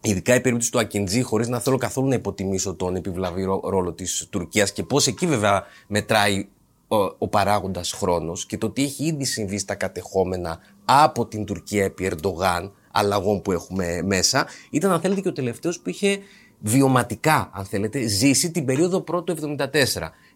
Ειδικά 0.00 0.34
η 0.34 0.40
περίπτωση 0.40 0.72
του 0.72 0.78
Ακιντζή, 0.78 1.22
χωρίς 1.22 1.48
να 1.48 1.60
θέλω 1.60 1.76
καθόλου 1.76 2.08
να 2.08 2.14
υποτιμήσω 2.14 2.74
τον 2.74 2.96
επιβλαβή 2.96 3.44
ρόλο 3.62 3.92
της 3.92 4.26
Τουρκίας 4.30 4.72
και 4.72 4.82
πώς 4.82 5.06
εκεί 5.06 5.26
βέβαια 5.26 5.64
μετράει 5.86 6.48
ο, 6.88 6.96
ο 6.96 7.28
παράγοντας 7.28 7.92
χρόνος 7.92 8.46
και 8.46 8.58
το 8.58 8.70
τι 8.70 8.82
έχει 8.82 9.04
ήδη 9.04 9.24
συμβεί 9.24 9.58
στα 9.58 9.74
κατεχόμενα 9.74 10.58
από 10.84 11.26
την 11.26 11.44
Τουρκία 11.44 11.84
επί 11.84 12.04
Ερντογάν, 12.04 12.72
αλλαγών 12.90 13.42
που 13.42 13.52
έχουμε 13.52 14.02
μέσα, 14.02 14.46
ήταν 14.70 14.92
αν 14.92 15.00
θέλετε 15.00 15.20
και 15.20 15.28
ο 15.28 15.32
τελευταίος 15.32 15.80
που 15.80 15.88
είχε 15.88 16.18
βιωματικά, 16.60 17.50
αν 17.52 17.64
θέλετε, 17.64 18.06
ζήσει 18.06 18.50
την 18.50 18.64
περίοδο 18.64 19.00
πρώτου 19.00 19.56
74. 19.56 19.66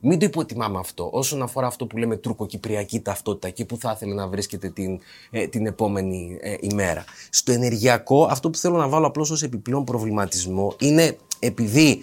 Μην 0.01 0.19
το 0.19 0.25
υποτιμάμε 0.25 0.79
αυτό 0.79 1.09
όσον 1.13 1.43
αφορά 1.43 1.67
αυτό 1.67 1.87
που 1.87 1.97
λέμε 1.97 2.17
τουρκοκυπριακή 2.17 3.01
ταυτότητα, 3.01 3.49
εκεί 3.49 3.65
που 3.65 3.79
θα 3.79 3.93
ήθελε 3.95 4.15
να 4.15 4.29
βρίσκεται 4.29 4.71
την, 4.71 5.01
ε, 5.31 5.47
την 5.47 5.67
επόμενη 5.67 6.39
ε, 6.41 6.55
ημέρα. 6.61 7.05
Στο 7.31 7.53
ενεργειακό, 7.53 8.25
αυτό 8.25 8.51
που 8.51 8.59
θέλω 8.59 8.77
να 8.77 8.89
βάλω 8.89 9.07
απλώς 9.07 9.31
ως 9.31 9.43
επιπλέον 9.43 9.85
προβληματισμό 9.85 10.75
είναι 10.79 11.17
επειδή 11.39 12.01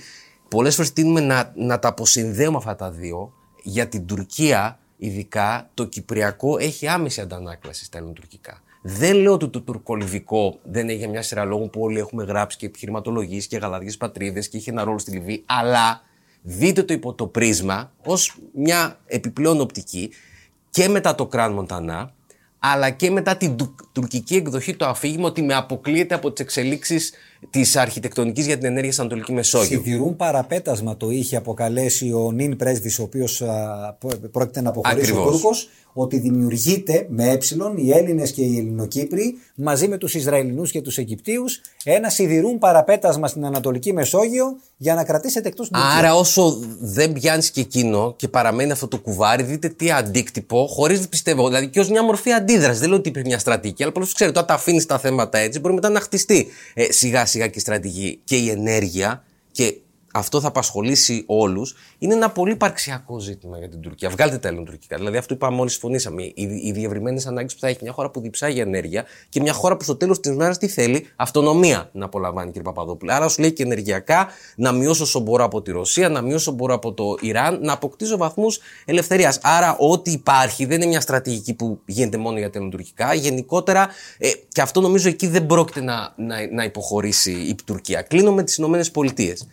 πολλές 0.48 0.76
φορές 0.76 0.94
τείνουμε 0.94 1.20
να, 1.20 1.54
να 1.56 1.80
τα 1.80 1.88
αποσυνδέουμε 1.88 2.58
αυτά 2.58 2.76
τα 2.76 2.92
δύο, 2.92 3.34
για 3.64 3.88
την 3.88 4.06
Τουρκία 4.06 4.80
ειδικά 4.98 5.70
το 5.74 5.86
κυπριακό 5.86 6.58
έχει 6.58 6.88
άμεση 6.88 7.22
αντανάκλαση 7.22 7.86
στα 7.86 7.98
ελληνοτουρκικά. 7.98 8.62
Δεν 8.82 9.16
λέω 9.16 9.34
ότι 9.34 9.48
το 9.48 9.62
τουρκολιβικό 9.62 10.60
δεν 10.64 10.90
έχει 10.90 11.08
μια 11.08 11.22
σειρά 11.22 11.46
λόγων 11.46 11.70
που 11.70 11.82
όλοι 11.82 12.00
έχουμε 12.00 12.24
γράψει 12.24 12.58
και 12.58 12.66
επιχειρηματολογήσει 12.66 13.48
και 13.48 13.58
γαλαδιέ 13.58 13.92
πατρίδες 14.00 14.48
και 14.48 14.58
είχε 14.58 14.72
ένα 14.72 14.84
ρόλο 14.84 14.98
στη 14.98 15.12
Λιβύη, 15.12 15.44
αλλά 15.46 16.02
δείτε 16.50 16.84
το 16.84 16.94
υπό 16.94 17.14
το 17.14 17.28
πρίσμα 17.28 17.92
ως 18.04 18.38
μια 18.54 19.00
επιπλέον 19.06 19.62
οπτική 19.62 20.10
και 20.70 20.88
μετά 20.88 21.16
το 21.16 21.26
Κράν 21.26 21.54
Μοντανά, 21.54 22.14
αλλά 22.60 22.90
και 22.90 23.12
μετά 23.12 23.38
την 23.38 23.56
τουρκική 23.92 24.36
εκδοχή 24.36 24.76
το 24.76 24.86
αφήγημα 24.86 25.28
ότι 25.28 25.42
με 25.42 25.54
αποκλείεται 25.54 26.16
από 26.16 26.32
τις 26.32 26.44
εξελίξεις 26.44 27.14
της 27.50 27.76
αρχιτεκτονικής 27.76 28.46
για 28.46 28.58
την 28.58 28.66
ενέργεια 28.66 28.92
στην 28.92 29.04
Ανατολικής 29.04 29.36
Μεσόγειο. 29.36 29.82
Σιδηρούν 29.82 30.16
παραπέτασμα 30.16 30.98
το 30.98 31.10
είχε 31.10 31.36
αποκαλέσει 31.36 32.12
ο 32.14 32.32
νυν 32.32 32.56
πρέσβης, 32.56 33.00
ο 33.00 33.04
οποίος 33.04 33.44
πρόκειται 34.32 34.62
να 34.62 34.70
αποχωρήσει 34.70 35.12
ο 35.12 35.24
Τούρκος, 35.24 35.70
ότι 35.94 36.20
δημιουργείται 36.20 37.06
με 37.10 37.30
ε 37.30 37.78
οι 37.78 37.92
Έλληνες 37.92 38.32
και 38.32 38.42
οι 38.42 38.58
Ελληνοκύπροι 38.58 39.36
μαζί 39.56 39.88
με 39.88 39.98
τους 39.98 40.14
Ισραηλινούς 40.14 40.72
και 40.72 40.82
τους 40.82 40.98
Αιγυπτίους 40.98 41.62
ένα 41.84 42.10
σιδηρούν 42.10 42.58
παραπέτασμα 42.58 43.28
στην 43.28 43.46
Ανατολική 43.46 43.94
Μεσόγειο 43.94 44.58
για 44.78 44.94
να 44.94 45.04
κρατήσετε 45.04 45.48
εκτός 45.48 45.70
του. 45.70 45.80
Άρα, 45.98 46.16
όσο 46.16 46.60
δεν 46.80 47.14
πιάνεις 47.14 47.52
και 47.52 47.62
εκείνο 47.62 48.14
και 48.16 48.28
παραμένει 48.28 48.72
αυτό 48.72 48.88
το 48.88 49.00
κουβάρι, 49.00 49.44
δείτε 49.44 49.70
τι 49.70 49.92
αντίκτυπο, 49.92 50.68
χωρίς 50.70 51.00
να 51.00 51.08
πιστεύω, 51.08 51.48
δηλαδή 51.48 51.68
και 51.68 51.80
ως 51.80 51.90
μια 51.90 52.04
μορφή 52.04 52.32
αντίδρασης. 52.32 52.80
Δεν 52.80 52.90
λέω 52.90 52.98
ότι 52.98 53.10
υπάρχει 53.10 53.30
μια 53.30 53.40
στρατηγική, 53.40 53.84
αλλά 53.84 53.92
πολλές 53.92 54.14
ξέρετε, 54.14 54.38
όταν 54.38 54.50
τα 54.50 54.56
αφήνεις 54.62 54.86
τα 54.86 55.00
θέματα 55.00 55.38
έτσι, 55.38 55.60
μπορεί 55.60 55.74
μετά 55.74 55.90
να 55.90 56.00
χτιστεί 56.00 56.48
ε, 56.74 56.92
σιγά 56.92 57.26
σιγά 57.28 57.48
και 57.48 57.58
η 57.58 57.62
στρατηγική 57.62 58.22
και 58.24 58.38
η 58.38 58.50
ενέργεια 58.50 59.24
και 59.52 59.78
αυτό 60.18 60.42
θα 60.42 60.48
απασχολήσει 60.48 61.24
όλους, 61.28 61.76
είναι 61.98 62.14
ένα 62.14 62.30
πολύ 62.30 62.52
υπαρξιακό 62.52 63.20
ζήτημα 63.20 63.58
για 63.58 63.70
την 63.70 63.80
Τουρκία. 63.80 64.10
Βγάλτε 64.10 64.38
τα 64.38 64.48
ελληνοτουρκικά. 64.48 64.98
Δηλαδή, 64.98 65.18
αυτό 65.18 65.34
είπαμε 65.34 65.56
μόλις 65.56 65.72
συμφωνήσαμε. 65.72 66.24
Οι, 66.24 66.34
οι 66.64 66.72
διευρυμένες 66.72 67.26
ανάγκες 67.26 67.54
που 67.54 67.60
θα 67.60 67.68
έχει 67.68 67.80
μια 67.82 67.92
χώρα 67.92 68.10
που 68.10 68.20
διψάγει 68.20 68.60
ενέργεια 68.60 69.06
και 69.30 69.42
μια 69.42 69.54
χώρα 69.54 69.78
που 69.78 69.84
στο 69.84 69.96
τέλος 69.96 70.20
της 70.20 70.36
μέρας 70.36 70.58
τι 70.58 70.68
θέλει, 70.68 71.08
αυτονομία 71.16 71.90
να 71.94 72.06
απολαμβάνει, 72.06 72.48
κύριε 72.48 72.62
Παπαδόπουλο. 72.62 73.14
Άρα, 73.14 73.28
σου 73.28 73.42
λέει 73.42 73.52
και 73.52 73.64
ενεργειακά 73.64 74.28
να 74.56 74.72
μειώσω 74.72 75.04
όσο 75.04 75.20
μπορώ 75.20 75.44
από 75.44 75.62
τη 75.62 75.72
Ρωσία, 75.72 76.10
να 76.10 76.22
μειώσω 76.22 76.36
όσο 76.36 76.52
μπορώ 76.52 76.74
από 76.74 76.94
το 76.94 77.18
Ιράν, 77.22 77.60
να 77.62 77.74
αποκτήσω 77.74 78.18
βαθμούς 78.18 78.60
ελευθερίας. 78.86 79.40
Άρα, 79.42 79.78
ό,τι 79.78 80.12
υπάρχει 80.12 80.66
δεν 80.66 80.78
είναι 80.78 80.90
μια 80.90 81.02
στρατηγική 81.02 81.54
που 81.54 81.80
γίνεται 81.86 82.18
μόνο 82.18 82.38
για 82.38 82.50
τα 82.50 82.58
ελληνοτουρκικά. 82.58 83.14
Γενικότερα, 83.14 83.90
ε, 84.18 84.30
και 84.52 84.62
αυτό 84.62 84.82
νομίζω 84.82 85.10
εκεί 85.10 85.28
δεν 85.28 85.46
πρόκειται 85.46 85.82
να, 85.82 86.14
να, 86.16 86.36
να 86.52 86.64
υποχωρήσει 86.64 87.32
η 87.32 87.56
Τουρκία. 87.66 88.02
Κλείνω 88.02 88.32
με 88.32 88.44
τις 88.44 88.56
Ηνωμένες 88.58 88.92
Πολιτείες. 88.92 89.48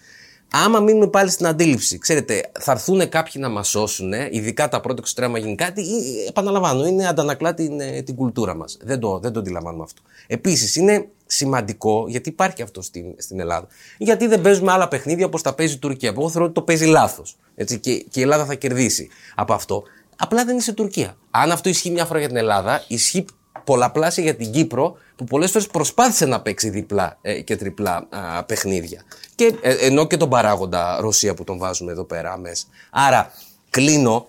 Άμα 0.56 0.80
μείνουμε 0.80 1.06
πάλι 1.06 1.30
στην 1.30 1.46
αντίληψη, 1.46 1.98
ξέρετε, 1.98 2.50
θα 2.60 2.72
έρθουν 2.72 3.08
κάποιοι 3.08 3.32
να 3.36 3.48
μας 3.48 3.68
σώσουν, 3.68 4.12
ειδικά 4.30 4.68
τα 4.68 4.80
πρώτα 4.80 4.98
εξωτερικά 5.00 5.38
γίνει 5.38 5.54
κάτι, 5.54 5.84
επαναλαμβάνω, 6.28 6.86
είναι 6.86 7.06
αντανακλά 7.06 7.54
την, 7.54 7.80
ε, 7.80 8.02
την 8.02 8.14
κουλτούρα 8.14 8.54
μας. 8.54 8.76
Δεν 8.82 9.00
το, 9.00 9.18
δεν 9.18 9.32
το 9.32 9.40
αντιλαμβάνουμε 9.40 9.82
αυτό. 9.82 10.02
Επίσης, 10.26 10.76
είναι 10.76 11.08
σημαντικό, 11.26 12.04
γιατί 12.08 12.28
υπάρχει 12.28 12.62
αυτό 12.62 12.82
στην, 12.82 13.04
στην 13.16 13.40
Ελλάδα, 13.40 13.66
γιατί 13.98 14.26
δεν 14.26 14.40
παίζουμε 14.40 14.72
άλλα 14.72 14.88
παιχνίδια 14.88 15.26
όπως 15.26 15.42
τα 15.42 15.54
παίζει 15.54 15.74
η 15.74 15.78
Τουρκία. 15.78 16.08
Εγώ 16.16 16.30
θεωρώ 16.30 16.44
ότι 16.44 16.54
το 16.54 16.62
παίζει 16.62 16.86
λάθος. 16.86 17.36
Και, 17.64 17.76
και 17.76 18.20
η 18.20 18.22
Ελλάδα 18.22 18.44
θα 18.44 18.54
κερδίσει 18.54 19.08
από 19.34 19.52
αυτό. 19.52 19.82
Απλά 20.16 20.44
δεν 20.44 20.56
είσαι 20.56 20.72
Τουρκία. 20.72 21.16
Αν 21.30 21.50
αυτό 21.50 21.68
ισχύει 21.68 21.90
μια 21.90 22.04
φορά 22.04 22.18
για 22.18 22.28
την 22.28 22.36
Ελλάδα, 22.36 22.84
ισχύει 22.88 23.24
πολλαπλάσια 23.64 24.22
για 24.22 24.34
την 24.34 24.52
Κύπρο 24.52 24.96
που 25.16 25.24
πολλές 25.24 25.50
φορές 25.50 25.66
προσπάθησε 25.66 26.26
να 26.26 26.40
παίξει 26.40 26.70
διπλά 26.70 27.18
ε, 27.22 27.40
και 27.40 27.56
τριπλά 27.56 28.06
α, 28.10 28.44
παιχνίδια. 28.44 29.02
Και, 29.34 29.54
ε, 29.60 29.72
ενώ 29.72 30.06
και 30.06 30.16
τον 30.16 30.28
παράγοντα 30.28 30.98
Ρωσία 31.00 31.34
που 31.34 31.44
τον 31.44 31.58
βάζουμε 31.58 31.92
εδώ 31.92 32.04
πέρα 32.04 32.38
μέσα. 32.38 32.66
Άρα 32.90 33.32
κλείνω, 33.70 34.28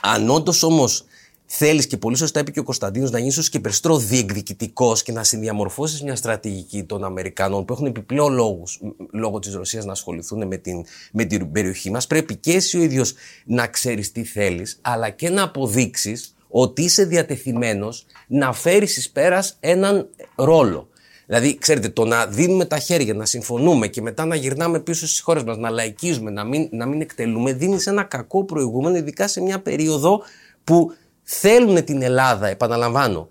αν 0.00 0.30
όντως 0.30 0.62
όμως 0.62 1.04
θέλεις 1.52 1.86
και 1.86 1.96
πολύ 1.96 2.16
σωστά 2.16 2.40
είπε 2.40 2.50
και 2.50 2.60
ο 2.60 2.62
Κωνσταντίνος 2.62 3.10
να 3.10 3.18
γίνεις 3.18 3.48
και 3.48 3.60
περισσότερο 3.60 3.98
διεκδικητικός 3.98 5.02
και 5.02 5.12
να 5.12 5.24
συνδιαμορφώσεις 5.24 6.02
μια 6.02 6.16
στρατηγική 6.16 6.84
των 6.84 7.04
Αμερικανών 7.04 7.64
που 7.64 7.72
έχουν 7.72 7.86
επιπλέον 7.86 8.32
λόγους 8.32 8.80
λόγω 9.12 9.38
της 9.38 9.54
Ρωσίας 9.54 9.84
να 9.84 9.92
ασχοληθούν 9.92 10.46
με 10.46 10.56
την, 10.56 10.84
με 11.12 11.24
την 11.24 11.52
περιοχή 11.52 11.90
μας. 11.90 12.06
Πρέπει 12.06 12.36
και 12.36 12.52
εσύ 12.52 12.78
ο 12.78 12.82
ίδιος 12.82 13.14
να 13.44 13.66
ξέρεις 13.66 14.12
τι 14.12 14.24
θέλεις, 14.24 14.78
αλλά 14.80 15.10
και 15.10 15.30
να 15.30 15.42
αποδείξεις 15.42 16.34
ότι 16.48 16.82
είσαι 16.82 17.04
διατεθειμένος 17.04 18.06
να 18.30 18.52
φέρει 18.52 18.84
εις 18.84 19.10
πέρας 19.10 19.56
έναν 19.60 20.08
ρόλο. 20.34 20.88
Δηλαδή, 21.26 21.58
ξέρετε, 21.58 21.88
το 21.88 22.04
να 22.04 22.26
δίνουμε 22.26 22.64
τα 22.64 22.78
χέρια, 22.78 23.14
να 23.14 23.24
συμφωνούμε 23.24 23.86
και 23.86 24.02
μετά 24.02 24.24
να 24.24 24.34
γυρνάμε 24.34 24.80
πίσω 24.80 25.06
στις 25.06 25.20
χώρες 25.20 25.42
μας, 25.42 25.56
να 25.56 25.70
λαϊκίζουμε, 25.70 26.30
να 26.30 26.44
μην, 26.44 26.68
να 26.70 26.86
μην 26.86 27.00
εκτελούμε, 27.00 27.52
δίνει 27.52 27.78
ένα 27.84 28.02
κακό 28.02 28.44
προηγούμενο, 28.44 28.96
ειδικά 28.96 29.28
σε 29.28 29.40
μια 29.40 29.60
περίοδο 29.60 30.22
που 30.64 30.92
θέλουν 31.22 31.84
την 31.84 32.02
Ελλάδα, 32.02 32.46
επαναλαμβάνω. 32.46 33.30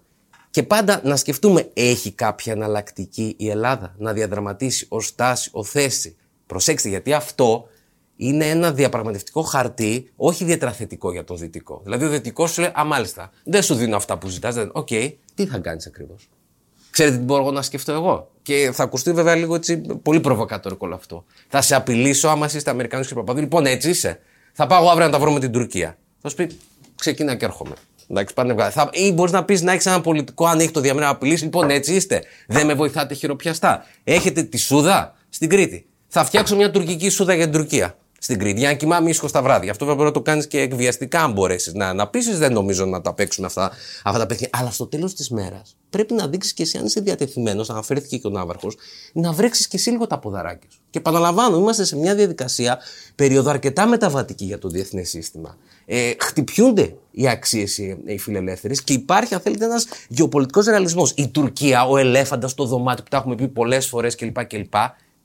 Και 0.50 0.64
πάντα 0.64 1.02
να 1.04 1.16
σκεφτούμε, 1.16 1.70
έχει 1.74 2.12
κάποια 2.12 2.54
εναλλακτική 2.54 3.36
η 3.38 3.50
Ελλάδα 3.50 3.96
να 3.98 4.14
διαδραματίσει 4.14 4.88
ω 4.90 4.98
τάση, 5.16 5.50
ω 5.54 5.64
θέση. 5.64 6.16
Προσέξτε, 6.46 6.90
γιατί 6.90 7.14
αυτό 7.14 7.68
είναι 8.21 8.49
ένα 8.49 8.71
διαπραγματευτικό 8.71 9.41
χαρτί, 9.41 10.12
όχι 10.15 10.43
ιδιαίτερα 10.43 10.71
θετικό 10.71 11.12
για 11.12 11.23
τον 11.23 11.38
Δυτικό. 11.38 11.82
Δηλαδή, 11.84 12.05
ο 12.05 12.10
Δυτικός 12.10 12.51
σου 12.51 12.62
λέει, 12.62 12.71
Α, 12.79 12.84
μάλιστα, 12.86 13.32
δεν 13.43 13.63
σου 13.63 13.75
δίνω 13.75 13.95
αυτά 13.95 14.17
που 14.17 14.27
ζητάς. 14.27 14.55
OK, 14.72 14.88
okay, 14.91 15.13
τι 15.36 15.45
θα 15.45 15.58
κάνεις 15.58 15.86
ακριβώς; 15.86 16.29
Ξέρετε 16.89 17.17
τι 17.17 17.23
μπορώ 17.23 17.51
να 17.51 17.62
σκεφτώ 17.62 17.91
εγώ; 17.91 18.32
Και 18.41 18.69
θα 18.73 18.84
ακουστεί 18.84 19.13
βέβαια 19.13 19.36
λίγο 19.36 19.55
έτσι 19.55 19.77
πολύ 19.77 20.19
προβοκατόρικο 20.19 20.86
όλο 20.86 20.95
αυτό. 20.95 21.25
Θα 21.47 21.62
σε 21.62 21.75
απειλήσω 21.75 22.27
άμα 22.27 22.49
είστε 22.55 22.69
Αμερικάνου 22.69 23.03
και 23.03 23.13
Παπαδού. 23.13 23.39
Λοιπόν, 23.39 23.65
έτσι 23.65 23.89
είσαι. 23.89 24.19
Θα 24.53 24.67
πάω 24.67 24.89
αύριο 24.89 25.05
να 25.05 25.12
τα 25.12 25.19
βρω 25.19 25.32
με 25.32 25.39
την 25.39 25.51
Τουρκία. 25.51 25.97
Θα 26.21 26.29
σου 26.29 26.36
πει, 26.36 26.58
ξεκινά 26.95 27.36
και 27.36 27.45
έρχομαι. 27.45 27.73
Εντάξει, 28.10 28.34
πάνε 28.34 28.69
θα, 28.69 28.89
ή 28.93 29.12
μπορείς 29.12 29.32
να 29.32 29.43
πεις 29.43 29.62
να 29.62 29.71
έχεις 29.71 29.86
ένα 29.86 30.01
πολιτικό, 30.01 30.45
αν 30.45 30.60
έχει 30.60 30.71
το 30.71 30.79
διαμέρισμα 30.79 31.12
να 31.12 31.17
απειλήσει. 31.17 31.43
Λοιπόν, 31.43 31.69
έτσι 31.69 31.95
είστε. 31.95 32.23
Δεν 32.47 32.65
με 32.65 32.73
βοηθάτε 32.73 33.13
χειροπιαστά. 33.13 33.86
Έχετε 34.03 34.43
τη 34.43 34.58
Σούδα 34.58 35.15
στην 35.29 35.49
Κρήτη. 35.49 35.86
Θα 36.08 36.25
φτιάξω 36.25 36.55
μια 36.55 36.71
τουρκική 36.71 37.10
Σούδα 37.10 37.34
για 37.34 37.43
την 37.43 37.53
Τουρκία 37.53 37.97
στην 38.19 38.39
Κρήτη. 38.39 38.60
Για 38.60 38.67
να 38.69 38.73
κοιμάμαι 38.73 39.10
ήσυχος 39.10 39.30
τα 39.29 39.41
βράδια. 39.41 39.71
Αυτό 39.71 39.86
βέβαια 39.86 39.97
μπορεί 40.01 40.15
να 40.15 40.23
το 40.23 40.32
κάνεις 40.32 40.47
και 40.47 40.60
εκβιαστικά, 40.60 41.23
αν 41.23 41.32
μπορέσεις 41.32 41.73
να 41.73 41.88
αναπτύσσει. 41.88 42.34
Δεν 42.34 42.53
νομίζω 42.53 42.86
να 42.86 43.01
τα 43.01 43.13
παίξουν 43.13 43.45
αυτά, 43.45 43.71
αυτά 44.03 44.19
τα 44.19 44.25
παιχνίδια. 44.25 44.60
Αλλά 44.60 44.71
στο 44.71 44.88
τέλος 44.88 45.13
της 45.13 45.29
μέρας 45.29 45.77
πρέπει 45.89 46.13
να 46.13 46.27
δείξεις 46.27 46.53
και 46.53 46.63
εσύ, 46.63 46.77
αν 46.77 46.86
είσαι 46.86 46.99
διατεθειμένος, 47.01 47.69
αναφέρθηκε 47.69 48.17
και 48.17 48.27
ο 48.27 48.29
Ναύαρχος, 48.29 48.77
να 49.13 49.32
βρέξεις 49.32 49.67
και 49.67 49.77
εσύ 49.77 49.89
λίγο 49.89 50.08
τα 50.08 50.19
ποδαράκια 50.19 50.69
σου. 50.71 50.79
Και 50.89 50.97
επαναλαμβάνω, 50.97 51.58
είμαστε 51.58 51.84
σε 51.84 51.95
μια 51.95 52.15
διαδικασία 52.15 52.79
περίοδο 53.15 53.49
αρκετά 53.49 53.88
μεταβατική 53.88 54.45
για 54.45 54.58
το 54.58 54.69
διεθνές 54.69 55.10
σύστημα. 55.10 55.58
Ε, 55.86 56.12
χτυπιούνται 56.19 56.95
οι 57.12 57.27
αξίες 57.27 57.77
οι 57.77 58.17
φιλελεύθερες 58.17 58.84
και 58.84 58.93
υπάρχει, 58.93 59.34
αν 59.34 59.39
θέλετε, 59.39 59.65
ένας 59.65 59.86
γεωπολιτικός 60.08 60.65
ρεαλισμός. 60.65 61.13
Η 61.15 61.27
Τουρκία, 61.27 61.88
ο 61.88 61.97
ελέφαντας 61.97 62.51
στο 62.51 62.65
δωμάτιο 62.65 63.03
που 63.03 63.10
τα 63.10 63.17
έχουμε 63.17 63.36
πει 63.36 63.47
πολλές 63.47 63.88
φορές 63.88 64.15
κλπ. 64.15 64.38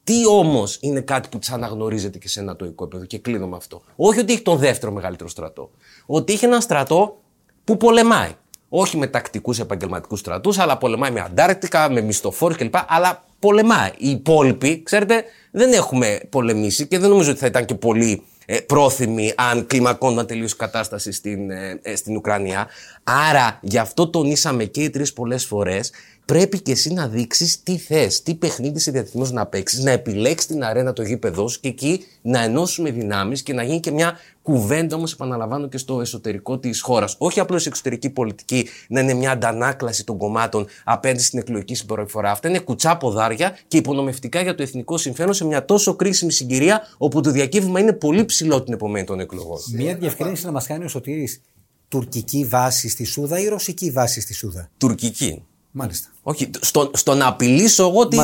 Τι 0.05 0.27
όμως 0.27 0.79
είναι 0.81 1.01
κάτι 1.01 1.29
που 1.29 1.39
τη 1.39 1.49
αναγνωρίζεται 1.53 2.19
και 2.19 2.29
σε 2.29 2.41
ένα 2.41 2.57
τοϊκό 2.57 2.85
επίπεδο, 2.85 3.07
και 3.07 3.19
κλείνω 3.19 3.47
με 3.47 3.57
αυτό. 3.57 3.83
Όχι 3.97 4.21
ότι 4.21 4.33
έχει 4.33 4.43
τον 4.43 4.59
δεύτερο 4.59 4.93
μεγαλύτερο 4.93 5.29
στρατό. 5.29 5.71
Ότι 6.07 6.33
είχε 6.33 6.47
ένα 6.47 6.61
στρατό 6.61 7.19
που 7.65 7.77
πολεμάει. 7.77 8.31
Όχι 8.69 8.97
με 8.97 9.07
τακτικούς 9.07 9.59
επαγγελματικούς 9.59 10.19
στρατούς, 10.19 10.59
αλλά 10.59 10.79
πολεμάει 10.79 11.11
με 11.11 11.21
Αντάρτικα, 11.21 11.91
με 11.91 12.01
μισθοφόρους 12.01 12.57
κλπ. 12.57 12.75
Αλλά 12.87 13.25
πολεμάει. 13.39 13.91
Οι 13.97 14.11
υπόλοιποι, 14.11 14.83
ξέρετε, 14.83 15.25
δεν 15.51 15.73
έχουμε 15.73 16.21
πολεμήσει 16.31 16.87
και 16.87 16.99
δεν 16.99 17.11
νομίζω 17.11 17.31
ότι 17.31 17.39
θα 17.39 17.47
ήταν 17.47 17.65
και 17.65 17.75
πολύ 17.75 18.23
ε, 18.47 18.61
πρόθυμοι 18.61 19.33
αν 19.37 19.67
κλιμακώνταν 19.67 20.27
τελείω 20.27 20.49
κατάσταση 20.57 21.13
στην, 21.13 21.51
ε, 21.51 21.81
ε, 21.83 21.97
στην 21.97 22.17
Ουκρανία. 22.17 22.69
Άρα, 23.05 23.59
γι' 23.63 23.79
αυτό 23.79 24.09
τονίσαμε 24.09 24.65
και 24.65 24.83
οι 24.83 24.91
τρεις 24.91 25.13
πολλές 25.13 25.45
φορές 25.45 25.91
πρέπει 26.25 26.61
και 26.61 26.73
εσύ 26.73 26.93
να 26.93 27.09
δείξεις 27.09 27.63
τι 27.63 27.79
θες, 27.79 28.23
τι 28.23 28.35
παιχνίδι 28.35 28.77
είσαι 28.77 28.91
διαθετημένο 28.91 29.31
να 29.31 29.47
παίξεις, 29.47 29.83
να 29.83 29.91
επιλέξεις 29.91 30.47
την 30.47 30.65
αρένα 30.65 30.93
το 30.93 31.03
γήπεδο 31.03 31.49
σου 31.49 31.61
και 31.61 31.69
εκεί 31.69 32.05
να 32.23 32.43
ενώσουμε 32.43 32.91
δυνάμεις 32.91 33.43
και 33.43 33.53
να 33.53 33.63
γίνει 33.63 33.81
και 33.81 33.91
μια 33.91 34.19
κουβέντα 34.43 34.97
όμως, 34.97 35.13
επαναλαμβάνω, 35.13 35.69
και 35.69 35.79
στο 35.79 36.01
εσωτερικό 36.01 36.59
της 36.59 36.81
χώρας. 36.81 37.15
Όχι 37.19 37.41
απλώς 37.41 37.65
η 37.65 37.69
εξωτερική 37.69 38.11
πολιτική 38.11 38.69
να 38.89 39.01
είναι 39.01 39.15
μια 39.15 39.31
αντανάκλαση 39.31 40.05
των 40.05 40.19
κομμάτων 40.19 40.67
απέναντι 40.85 41.23
στην 41.23 41.39
εκλογική 41.39 41.75
συμπεριφορά. 41.75 42.31
Αυτά 42.31 42.49
είναι 42.49 42.59
κουτσά 42.59 42.97
ποδάρια 42.97 43.59
και 43.69 43.77
υπονομευτικά 43.77 44.43
για 44.43 44.55
το 44.55 44.63
εθνικό 44.63 44.97
συμφέρον 44.97 45.35
σε 45.35 45.45
μια 45.45 45.65
τόσο 45.65 45.95
κρίσιμη 45.95 46.33
συγκυρία 46.33 46.81
όπου 46.99 47.21
το 47.21 47.31
διακύβημα 47.31 47.81
είναι 47.81 47.93
πολύ 47.93 48.25
ψηλό 48.25 48.63
την 48.63 48.73
επομένη 48.73 49.07
των 49.07 49.21
εκλογών. 49.21 49.59
Μια 49.73 49.95
διευκρίνηση 49.95 50.45
να 50.45 50.53
μας 50.53 50.67
κάνει 50.67 50.85
ο 50.85 50.89
Σωτήρης 50.89 51.41
τουρκική 51.89 52.45
βάση 52.45 52.89
στη 52.89 53.05
Σούδα 53.05 53.41
ή 53.41 53.49
ρωσική 53.49 53.91
βάση 53.91 54.21
στη 54.21 54.35
Σούδα; 54.35 54.71
Τουρκική. 54.79 55.43
Μάλιστα. 55.77 56.09
Όχι, 56.23 56.51
στο, 56.61 56.91
στο 56.95 57.15
να 57.15 57.27
απειλήσω 57.27 57.89
εγώ 57.89 58.09
τι, 58.09 58.17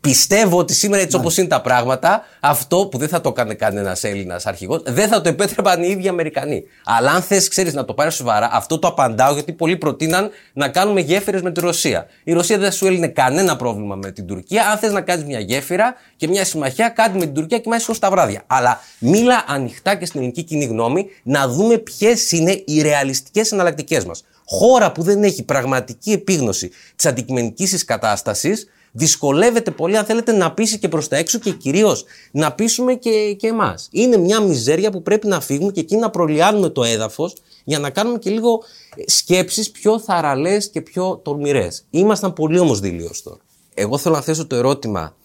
πιστεύω 0.00 0.58
ότι 0.58 0.74
σήμερα 0.74 1.02
έτσι 1.02 1.16
όπως 1.16 1.36
είναι 1.36 1.46
τα 1.46 1.60
πράγματα, 1.60 2.22
αυτό 2.40 2.86
που 2.86 2.98
δεν 2.98 3.08
θα 3.08 3.20
το 3.20 3.28
έκανε 3.28 3.54
κανένας 3.54 4.04
Έλληνας 4.04 4.46
αρχηγός, 4.46 4.82
δεν 4.86 5.08
θα 5.08 5.20
το 5.20 5.28
επέτρεπαν 5.28 5.82
οι 5.82 5.88
ίδιοι 5.90 6.08
Αμερικανοί. 6.08 6.62
Αλλά 6.84 7.10
αν 7.10 7.22
θες, 7.22 7.48
ξέρεις 7.48 7.74
να 7.74 7.84
το 7.84 7.94
πάρεις 7.94 8.14
σοβαρά, 8.14 8.48
αυτό 8.52 8.78
το 8.78 8.88
απαντάω 8.88 9.32
γιατί 9.32 9.52
πολλοί 9.52 9.76
προτείναν 9.76 10.30
να 10.52 10.68
κάνουμε 10.68 11.00
γέφυρες 11.00 11.42
με 11.42 11.52
τη 11.52 11.60
Ρωσία. 11.60 12.06
Η 12.24 12.32
Ρωσία 12.32 12.58
δεν 12.58 12.72
σου 12.72 12.86
έλυνε 12.86 13.08
κανένα 13.08 13.56
πρόβλημα 13.56 13.94
με 13.94 14.10
την 14.10 14.26
Τουρκία. 14.26 14.70
Αν 14.70 14.78
θες 14.78 14.92
να 14.92 15.00
κάνεις 15.00 15.24
μια 15.24 15.40
γέφυρα 15.40 15.94
και 16.16 16.28
μια 16.28 16.44
συμμαχία, 16.44 16.88
κάτι 16.88 17.18
με 17.18 17.24
την 17.24 17.34
Τουρκία 17.34 17.58
και 17.58 17.68
μέσα 17.68 17.94
στα 17.94 18.10
βράδια. 18.10 18.42
Αλλά 18.46 18.80
μίλα 18.98 19.44
ανοιχτά 19.46 19.94
και 19.94 20.06
στην 20.06 20.20
ελληνική 20.20 20.42
κοινή 20.42 20.64
γνώμη 20.64 21.06
να 21.22 21.48
δούμε 21.48 21.78
ποιες 21.78 22.32
είναι 22.32 22.62
οι 22.66 22.82
ρεαλιστικές 22.82 23.52
εναλλακτικές 23.52 24.04
μας 24.04 24.22
χώρα 24.48 24.92
που 24.92 25.02
δεν 25.02 25.22
έχει 25.22 25.42
πραγματική 25.42 26.12
επίγνωση 26.12 26.70
της 26.96 27.06
αντικειμενικής 27.06 27.70
της 27.70 27.84
κατάστασης, 27.84 28.68
δυσκολεύεται 28.92 29.70
πολύ, 29.70 29.96
αν 29.96 30.04
θέλετε, 30.04 30.32
να 30.32 30.52
πείσει 30.52 30.78
και 30.78 30.88
προς 30.88 31.08
τα 31.08 31.16
έξω 31.16 31.38
και 31.38 31.50
κυρίως 31.50 32.04
να 32.30 32.52
πείσουμε 32.52 32.94
και, 32.94 33.34
και 33.38 33.46
εμάς. 33.46 33.88
Είναι 33.90 34.16
μια 34.16 34.40
μιζέρια 34.40 34.90
που 34.90 35.02
πρέπει 35.02 35.26
να 35.26 35.40
φύγουμε 35.40 35.72
και 35.72 35.80
εκεί 35.80 35.96
να 35.96 36.10
προλιάνουμε 36.10 36.68
το 36.68 36.84
έδαφος 36.84 37.32
για 37.64 37.78
να 37.78 37.90
κάνουμε 37.90 38.18
και 38.18 38.30
λίγο 38.30 38.62
σκέψεις 39.06 39.70
πιο 39.70 39.98
θαραλές 39.98 40.68
και 40.68 40.80
πιο 40.80 41.20
τολμηρές. 41.24 41.86
Ήμασταν 41.90 42.32
πολύ 42.32 42.58
όμω 42.58 42.74
δηλίω 42.74 43.10
τώρα. 43.24 43.40
Εγώ 43.74 43.98
θέλω 43.98 44.14
να 44.14 44.20
θέσω 44.20 44.46
το 44.46 44.56
ερώτημα 44.56 45.16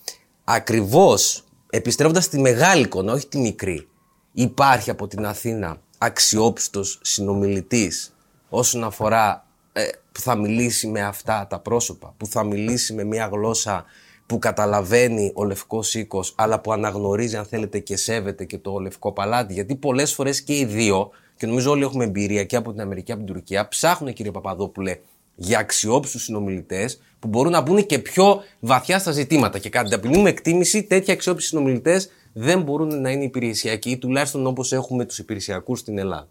ακριβώς 0.43 1.43
επιστρέφοντας 1.69 2.23
στη 2.23 2.39
μεγάλη 2.39 2.83
εικόνα, 2.83 3.13
όχι 3.13 3.27
τη 3.27 3.37
μικρή. 3.37 3.87
Υπάρχει 4.33 4.89
από 4.89 5.07
την 5.07 5.25
Αθήνα 5.25 5.81
αξιόπιστος 5.97 6.99
συνομιλητής 7.01 8.12
όσον 8.55 8.83
αφορά 8.83 9.45
ε, 9.73 9.83
που 10.11 10.19
θα 10.19 10.35
μιλήσει 10.35 10.87
με 10.87 11.01
αυτά 11.01 11.47
τα 11.49 11.59
πρόσωπα, 11.59 12.13
που 12.17 12.25
θα 12.25 12.43
μιλήσει 12.43 12.93
με 12.93 13.03
μια 13.03 13.29
γλώσσα 13.31 13.85
που 14.25 14.39
καταλαβαίνει 14.39 15.31
ο 15.35 15.43
λευκός 15.43 15.93
οίκος, 15.93 16.33
αλλά 16.37 16.59
που 16.59 16.71
αναγνωρίζει, 16.71 17.35
αν 17.35 17.45
θέλετε, 17.45 17.79
και 17.79 17.97
σέβεται 17.97 18.45
και 18.45 18.57
το 18.57 18.79
λευκό 18.79 19.11
παλάτι. 19.11 19.53
Γιατί 19.53 19.75
πολλές 19.75 20.13
φορές 20.13 20.41
και 20.41 20.57
οι 20.57 20.65
δύο, 20.65 21.09
και 21.37 21.45
νομίζω 21.45 21.71
όλοι 21.71 21.83
έχουμε 21.83 22.03
εμπειρία 22.03 22.43
και 22.43 22.55
από 22.55 22.71
την 22.71 22.81
Αμερική 22.81 23.05
και 23.05 23.11
από 23.11 23.23
την 23.23 23.33
Τουρκία, 23.33 23.67
ψάχνουν, 23.67 24.13
κύριε 24.13 24.31
Παπαδόπουλε, 24.31 24.99
για 25.35 25.59
αξιόπιστους 25.59 26.23
συνομιλητές 26.23 27.01
που 27.19 27.27
μπορούν 27.27 27.51
να 27.51 27.61
μπουν 27.61 27.85
και 27.85 27.99
πιο 27.99 28.41
βαθιά 28.59 28.99
στα 28.99 29.11
ζητήματα. 29.11 29.59
Και 29.59 29.69
κατά 29.69 29.89
την 29.89 29.93
ταπεινή 29.99 30.17
μου 30.17 30.27
εκτίμηση, 30.27 30.83
τέτοιοι 30.83 31.11
αξιόπιστοι 31.11 31.49
συνομιλητές 31.49 32.09
δεν 32.33 32.61
μπορούν 32.61 33.01
να 33.01 33.11
είναι 33.11 33.23
υπηρεσιακοί, 33.23 33.89
ή 33.89 33.97
τουλάχιστον 33.97 34.47
όπως 34.47 34.71
έχουμε 34.71 35.05
τους 35.05 35.17
υπηρεσιακούς 35.17 35.79
στην 35.79 35.97
Ελλάδα. 35.97 36.27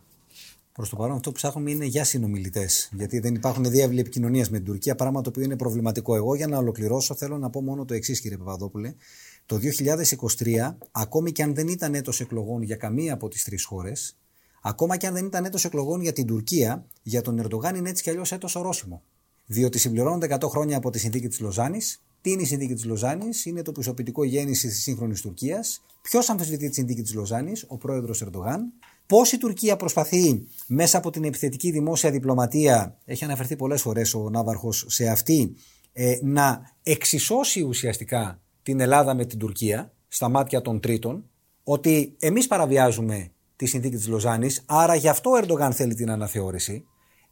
Προς 0.73 0.89
το 0.89 0.97
παρόν, 0.97 1.17
αυτό 1.17 1.31
που 1.31 1.37
ψάχνουμε 1.37 1.71
είναι 1.71 1.85
για 1.85 2.05
συνομιλητές. 2.05 2.91
Γιατί 2.93 3.19
δεν 3.19 3.35
υπάρχουν 3.35 3.65
διάβλη 3.65 4.01
επικοινωνίας 4.01 4.51
με 4.51 4.57
την 4.57 4.67
Τουρκία, 4.67 4.95
πράγμα 4.95 5.21
το 5.21 5.29
οποίο 5.29 5.43
είναι 5.43 5.57
προβληματικό. 5.57 6.15
Εγώ, 6.17 6.35
για 6.35 6.47
να 6.47 6.59
ολοκληρώσω, 6.59 7.15
θέλω 7.15 7.39
να 7.39 7.51
πω 7.51 7.63
μόνο 7.63 7.85
το 7.85 7.95
εξής, 7.95 8.21
κύριε 8.21 8.37
Παπαδόπουλε. 8.37 8.95
Το 9.47 9.57
2023, 9.57 10.77
ακόμη 10.91 11.33
και 11.33 11.43
αν 11.43 11.55
δεν 11.55 11.69
ήταν 11.69 11.95
έτος 11.95 12.21
εκλογών 12.21 12.63
για 12.63 12.77
καμία 12.77 13.13
από 13.15 13.29
τις 13.29 13.45
τρεις 13.45 13.65
χώρες, 13.65 14.17
ακόμα 14.63 14.97
και 14.97 15.07
αν 15.07 15.15
δεν 15.15 15.25
ήταν 15.25 15.45
έτος 15.45 15.65
εκλογών 15.65 16.01
για 16.01 16.13
την 16.13 16.27
Τουρκία, 16.27 16.87
για 17.03 17.23
τον 17.23 17.39
Ερντογάν 17.39 17.75
είναι 17.75 17.89
έτσι 17.89 18.03
κι 18.03 18.11
αλλιώς 18.11 18.33
έτος 18.33 18.57
ορόσημο. 18.57 19.03
Διότι 19.47 19.79
συμπληρώνονται 19.79 20.27
100 20.27 20.49
χρόνια 20.49 20.77
από 20.77 20.91
τη 20.91 20.99
συνθήκη 20.99 21.29
της 21.29 21.41
Λοζάνης. 21.41 22.03
Τι 22.21 22.31
είναι 22.31 22.43
η 22.43 22.45
συνθήκη 22.45 22.75
της 22.75 22.85
Λοζάνης, 22.85 23.45
είναι 23.45 23.63
το 23.63 23.73
πιστοποιητικό 23.73 24.25
γέννηση 24.25 24.69
της 24.69 24.83
σύγχρονης 24.83 25.21
Τουρκίας. 25.21 25.83
Ποιος 26.03 26.29
αμφισβητεί 26.29 26.69
τη 26.69 26.75
συνθήκη 26.75 27.03
της 27.03 27.15
Λοζάνης, 27.15 27.65
ο 27.69 27.77
πρόεδρος 27.77 28.23
Ερντογάν. 28.23 28.73
Πώς 29.13 29.33
η 29.33 29.39
Τουρκία 29.39 29.77
προσπαθεί 29.77 30.47
μέσα 30.67 30.99
από 30.99 31.11
την 31.11 31.25
επιθετική 31.25 31.71
δημόσια 31.71 32.11
διπλωματία, 32.11 32.99
έχει 33.05 33.25
αναφερθεί 33.25 33.57
πολλές 33.57 33.81
φορές 33.81 34.15
ο 34.15 34.31
Ναύαρχος 34.31 34.85
σε 34.89 35.09
αυτή, 35.09 35.55
ε, 35.93 36.19
να 36.23 36.61
εξισώσει 36.83 37.63
ουσιαστικά 37.63 38.41
την 38.63 38.81
Ελλάδα 38.81 39.15
με 39.15 39.25
την 39.25 39.39
Τουρκία 39.39 39.93
στα 40.09 40.29
μάτια 40.29 40.61
των 40.61 40.81
τρίτων, 40.81 41.31
ότι 41.65 42.17
εμείς 42.19 42.47
παραβιάζουμε 42.47 43.33
τη 43.57 43.67
συνθήκη 43.67 43.97
της 43.97 44.09
Λοζάνης, 44.09 44.63
άρα 44.67 44.95
γι' 44.95 45.09
αυτό 45.09 45.31
ο 45.31 45.37
Ερντογάν 45.37 45.73
θέλει 45.73 45.95
την 45.95 46.11
αναθεώρηση. 46.11 46.85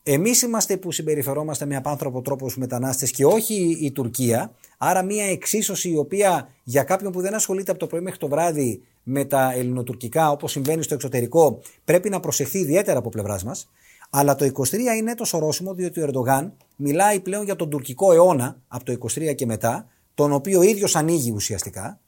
Εμείς 0.02 0.42
είμαστε 0.42 0.76
που 0.76 0.92
συμπεριφερόμαστε 0.92 1.66
με 1.66 1.76
απάνθρωπο 1.76 2.22
τρόπο 2.22 2.44
στους 2.48 2.60
μετανάστες 2.60 3.10
και 3.10 3.24
όχι 3.24 3.78
η 3.80 3.92
Τουρκία. 3.92 4.54
Άρα, 4.78 5.02
μια 5.02 5.24
εξίσωση 5.24 5.90
η 5.90 5.96
οποία 5.96 6.48
για 6.62 6.82
κάποιον 6.82 7.12
που 7.12 7.20
δεν 7.20 7.34
ασχολείται 7.34 7.70
από 7.70 7.80
το 7.80 7.86
πρωί 7.86 8.00
μέχρι 8.00 8.18
το 8.18 8.28
βράδυ 8.28 8.82
με 9.02 9.24
τα 9.24 9.52
ελληνοτουρκικά, 9.52 10.30
όπως 10.30 10.50
συμβαίνει 10.50 10.82
στο 10.82 10.94
εξωτερικό, 10.94 11.60
πρέπει 11.84 12.08
να 12.08 12.20
προσεχθεί 12.20 12.58
ιδιαίτερα 12.58 12.98
από 12.98 13.08
πλευράς 13.08 13.44
μας. 13.44 13.70
Αλλά 14.10 14.34
το 14.34 14.44
23 14.44 14.72
είναι 14.98 15.10
έτο 15.10 15.24
ορόσημο, 15.32 15.74
διότι 15.74 16.00
ο 16.00 16.02
Ερντογάν 16.02 16.56
μιλάει 16.76 17.20
πλέον 17.20 17.44
για 17.44 17.56
τον 17.56 17.70
τουρκικό 17.70 18.12
αιώνα 18.12 18.60
από 18.68 18.84
το 18.84 18.92
23 18.92 19.34
και 19.34 19.46
μετά, 19.46 19.86
τον 20.14 20.32
οποίο 20.32 20.58
ο 20.58 20.62
ίδιος 20.62 20.96
ανοίγει 20.96 21.32
ουσιαστικά. 21.32 22.00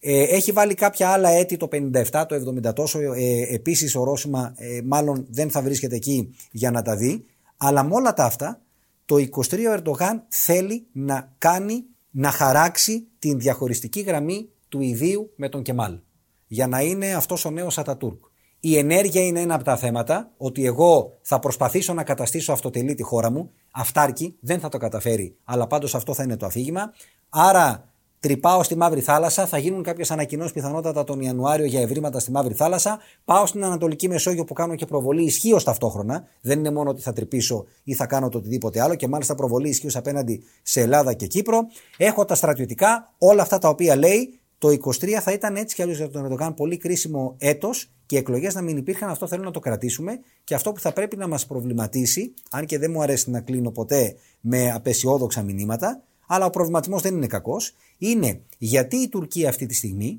Ε, 0.00 0.22
έχει 0.22 0.52
βάλει 0.52 0.74
κάποια 0.74 1.08
άλλα 1.08 1.28
έτη, 1.28 1.56
το 1.56 1.68
57, 1.72 2.24
το 2.28 2.34
70 2.68 2.72
τόσο, 2.74 2.98
ε, 3.00 3.54
επίσης 3.54 3.94
ορόσημα, 3.94 4.54
ε, 4.56 4.80
μάλλον 4.84 5.26
δεν 5.30 5.50
θα 5.50 5.62
βρίσκεται 5.62 5.94
εκεί 5.94 6.34
για 6.50 6.70
να 6.70 6.82
τα 6.82 6.96
δει. 6.96 7.24
Αλλά 7.56 7.82
με 7.82 7.94
όλα 7.94 8.12
τα 8.12 8.24
αυτά, 8.24 8.60
το 9.04 9.16
23 9.16 9.66
ο 9.68 9.72
Ερντογάν 9.72 10.24
θέλει 10.28 10.86
να 10.92 11.34
κάνει, 11.38 11.84
να 12.10 12.30
χαράξει 12.30 13.06
την 13.18 13.38
διαχωριστική 13.38 14.00
γραμμή 14.00 14.48
του 14.68 14.80
ιδίου 14.80 15.32
με 15.36 15.48
τον 15.48 15.62
Κεμάλ. 15.62 15.98
Για 16.46 16.66
να 16.66 16.80
είναι 16.80 17.14
αυτός 17.14 17.44
ο 17.44 17.50
νέος 17.50 17.78
Ατατούρκ. 17.78 18.24
Η 18.60 18.76
ενέργεια 18.76 19.22
είναι 19.22 19.40
ένα 19.40 19.54
από 19.54 19.64
τα 19.64 19.76
θέματα, 19.76 20.32
ότι 20.36 20.64
εγώ 20.64 21.18
θα 21.22 21.38
προσπαθήσω 21.38 21.94
να 21.94 22.02
καταστήσω 22.02 22.52
αυτοτελή 22.52 22.94
τη 22.94 23.02
χώρα 23.02 23.30
μου, 23.30 23.50
αυτάρκη, 23.70 24.36
δεν 24.40 24.60
θα 24.60 24.68
το 24.68 24.78
καταφέρει, 24.78 25.36
αλλά 25.44 25.66
πάντως 25.66 25.94
αυτό 25.94 26.14
θα 26.14 26.22
είναι 26.22 26.36
το 26.36 26.46
αφήγημα. 26.46 26.92
Άρα 27.28 27.92
τρυπάω 28.20 28.62
στη 28.62 28.76
Μαύρη 28.76 29.00
Θάλασσα, 29.00 29.46
θα 29.46 29.58
γίνουν 29.58 29.82
κάποιες 29.82 30.10
ανακοινώσεις 30.10 30.52
πιθανότατα 30.52 31.04
τον 31.04 31.20
Ιανουάριο 31.20 31.66
για 31.66 31.80
ευρήματα 31.80 32.20
στη 32.20 32.30
Μαύρη 32.30 32.54
Θάλασσα. 32.54 32.98
Πάω 33.24 33.46
στην 33.46 33.64
Ανατολική 33.64 34.08
Μεσόγειο 34.08 34.44
που 34.44 34.52
κάνω 34.52 34.74
και 34.74 34.86
προβολή 34.86 35.24
ισχύως 35.24 35.64
ταυτόχρονα. 35.64 36.24
Δεν 36.40 36.58
είναι 36.58 36.70
μόνο 36.70 36.90
ότι 36.90 37.02
θα 37.02 37.12
τρυπήσω 37.12 37.64
ή 37.84 37.94
θα 37.94 38.06
κάνω 38.06 38.28
το 38.28 38.38
οτιδήποτε 38.38 38.80
άλλο 38.80 38.94
και 38.94 39.08
μάλιστα 39.08 39.34
προβολή 39.34 39.68
ισχύως 39.68 39.96
απέναντι 39.96 40.42
σε 40.62 40.80
Ελλάδα 40.80 41.12
και 41.12 41.26
Κύπρο. 41.26 41.60
Έχω 41.96 42.24
τα 42.24 42.34
στρατιωτικά, 42.34 43.14
όλα 43.18 43.42
αυτά 43.42 43.58
τα 43.58 43.68
οποία 43.68 43.96
λέει. 43.96 44.40
Το 44.58 44.68
23 44.68 45.08
θα 45.20 45.32
ήταν 45.32 45.56
έτσι 45.56 45.74
κι 45.74 45.82
αλλιώς 45.82 45.96
για 45.96 46.10
τον 46.10 46.24
Ερντογάν 46.24 46.54
πολύ 46.54 46.76
κρίσιμο 46.76 47.34
έτος 47.38 47.90
και 48.06 48.16
εκλογές 48.16 48.54
να 48.54 48.62
μην 48.62 48.76
υπήρχαν. 48.76 49.10
Αυτό 49.10 49.26
θέλω 49.26 49.42
να 49.42 49.50
το 49.50 49.60
κρατήσουμε. 49.60 50.20
Και 50.44 50.54
αυτό 50.54 50.72
που 50.72 50.80
θα 50.80 50.92
πρέπει 50.92 51.16
να 51.16 51.28
μας 51.28 51.46
προβληματίσει, 51.46 52.34
αν 52.50 52.66
και 52.66 52.78
δεν 52.78 52.90
μου 52.90 53.02
αρέσει 53.02 53.30
να 53.30 53.40
κλείνω 53.40 53.70
ποτέ 53.70 54.16
με 54.40 54.70
απεσιόδοξα 54.70 55.42
μηνύματα, 55.42 56.02
αλλά 56.30 56.46
ο 56.46 56.50
προβληματισμός 56.50 57.02
δεν 57.02 57.14
είναι 57.14 57.26
κακός, 57.26 57.74
είναι 57.98 58.40
γιατί 58.58 58.96
η 58.96 59.08
Τουρκία 59.08 59.48
αυτή 59.48 59.66
τη 59.66 59.74
στιγμή 59.74 60.18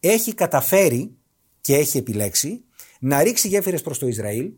έχει 0.00 0.34
καταφέρει 0.34 1.10
και 1.60 1.74
έχει 1.74 1.98
επιλέξει 1.98 2.64
να 3.00 3.22
ρίξει 3.22 3.48
γέφυρες 3.48 3.82
προς 3.82 3.98
το 3.98 4.06
Ισραήλ, 4.06 4.52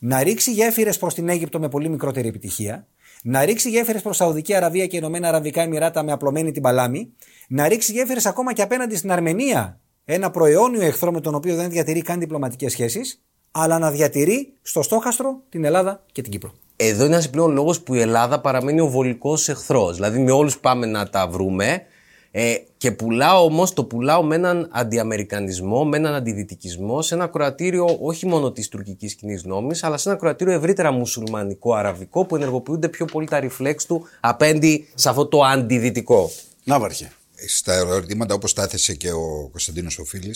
να 0.00 0.22
ρίξει 0.22 0.52
γέφυρες 0.52 0.98
προς 0.98 1.14
την 1.14 1.28
Αίγυπτο 1.28 1.58
με 1.58 1.68
πολύ 1.68 1.88
μικρότερη 1.88 2.28
επιτυχία, 2.28 2.86
να 3.22 3.44
ρίξει 3.44 3.70
γέφυρες 3.70 4.02
προς 4.02 4.16
Σαουδική 4.16 4.54
Αραβία 4.54 4.86
και 4.86 4.96
Ηνωμένα 4.96 5.28
Αραβικά 5.28 5.62
Εμμυράτα 5.62 6.02
με 6.02 6.12
απλωμένη 6.12 6.52
την 6.52 6.62
παλάμη, 6.62 7.12
να 7.48 7.68
ρίξει 7.68 7.92
γέφυρες 7.92 8.26
ακόμα 8.26 8.52
και 8.52 8.62
απέναντι 8.62 8.96
στην 8.96 9.12
Αρμενία, 9.12 9.80
ένα 10.04 10.30
προαιώνιο 10.30 10.82
εχθρό 10.82 11.12
με 11.12 11.20
τον 11.20 11.34
οποίο 11.34 11.56
δεν 11.56 11.70
διατηρεί 11.70 12.02
καν 12.02 12.18
διπλωματικές 12.18 12.72
σχέσεις, 12.72 13.22
αλλά 13.50 13.78
να 13.78 13.90
διατηρεί 13.90 14.52
στο 14.62 14.82
στόχαστρο 14.82 15.42
την 15.48 15.64
Ελλάδα 15.64 16.04
και 16.12 16.22
την 16.22 16.30
Κύπρο. 16.30 16.52
Εδώ 16.82 17.04
είναι 17.04 17.14
ένας 17.14 17.30
πλέον 17.30 17.52
λόγος 17.52 17.80
που 17.80 17.94
η 17.94 18.00
Ελλάδα 18.00 18.40
παραμένει 18.40 18.80
ο 18.80 18.88
βολικός 18.88 19.48
εχθρός. 19.48 19.94
Δηλαδή, 19.94 20.18
με 20.18 20.30
όλους 20.30 20.58
πάμε 20.58 20.86
να 20.86 21.08
τα 21.08 21.28
βρούμε. 21.28 21.82
Ε, 22.30 22.54
και 22.76 22.92
πουλάω 22.92 23.44
όμως, 23.44 23.72
το 23.72 23.84
πουλάω 23.84 24.22
με 24.22 24.34
έναν 24.34 24.68
αντιαμερικανισμό, 24.72 25.84
με 25.84 25.96
έναν 25.96 26.14
αντιδυτικισμό, 26.14 27.02
σε 27.02 27.14
ένα 27.14 27.26
κροατήριο 27.26 27.98
όχι 28.00 28.26
μόνο 28.26 28.52
της 28.52 28.68
τουρκικής 28.68 29.14
κοινής 29.14 29.44
νόμης, 29.44 29.84
αλλά 29.84 29.96
σε 29.96 30.08
ένα 30.08 30.18
κροατήριο 30.18 30.52
ευρύτερα 30.52 30.90
μουσουλμανικό, 30.90 31.74
αραβικό, 31.74 32.24
που 32.24 32.36
ενεργοποιούνται 32.36 32.88
πιο 32.88 33.04
πολύ 33.04 33.26
τα 33.26 33.40
ριφλέξ 33.40 33.86
του 33.86 34.06
απέναντι 34.20 34.88
σε 34.94 35.08
αυτό 35.08 35.26
το 35.26 35.42
αντιδυτικό. 35.42 36.30
Ναύαρχε. 36.64 37.12
Στα 37.48 37.72
ερωτήματα, 37.72 38.34
όπως 38.34 38.52
τα 38.52 38.62
έθεσε 38.62 38.94
και 38.94 39.12
ο 39.12 39.48
Κωνσταντίνος 39.50 39.98
Οφίλη, 39.98 40.34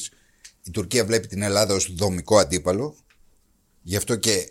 η 0.63 0.71
Τουρκία 0.71 1.05
βλέπει 1.05 1.27
την 1.27 1.43
Ελλάδα 1.43 1.75
ως 1.75 1.95
δομικό 1.95 2.37
αντίπαλο. 2.37 2.95
Γι' 3.83 3.97
αυτό 3.97 4.17
και 4.17 4.49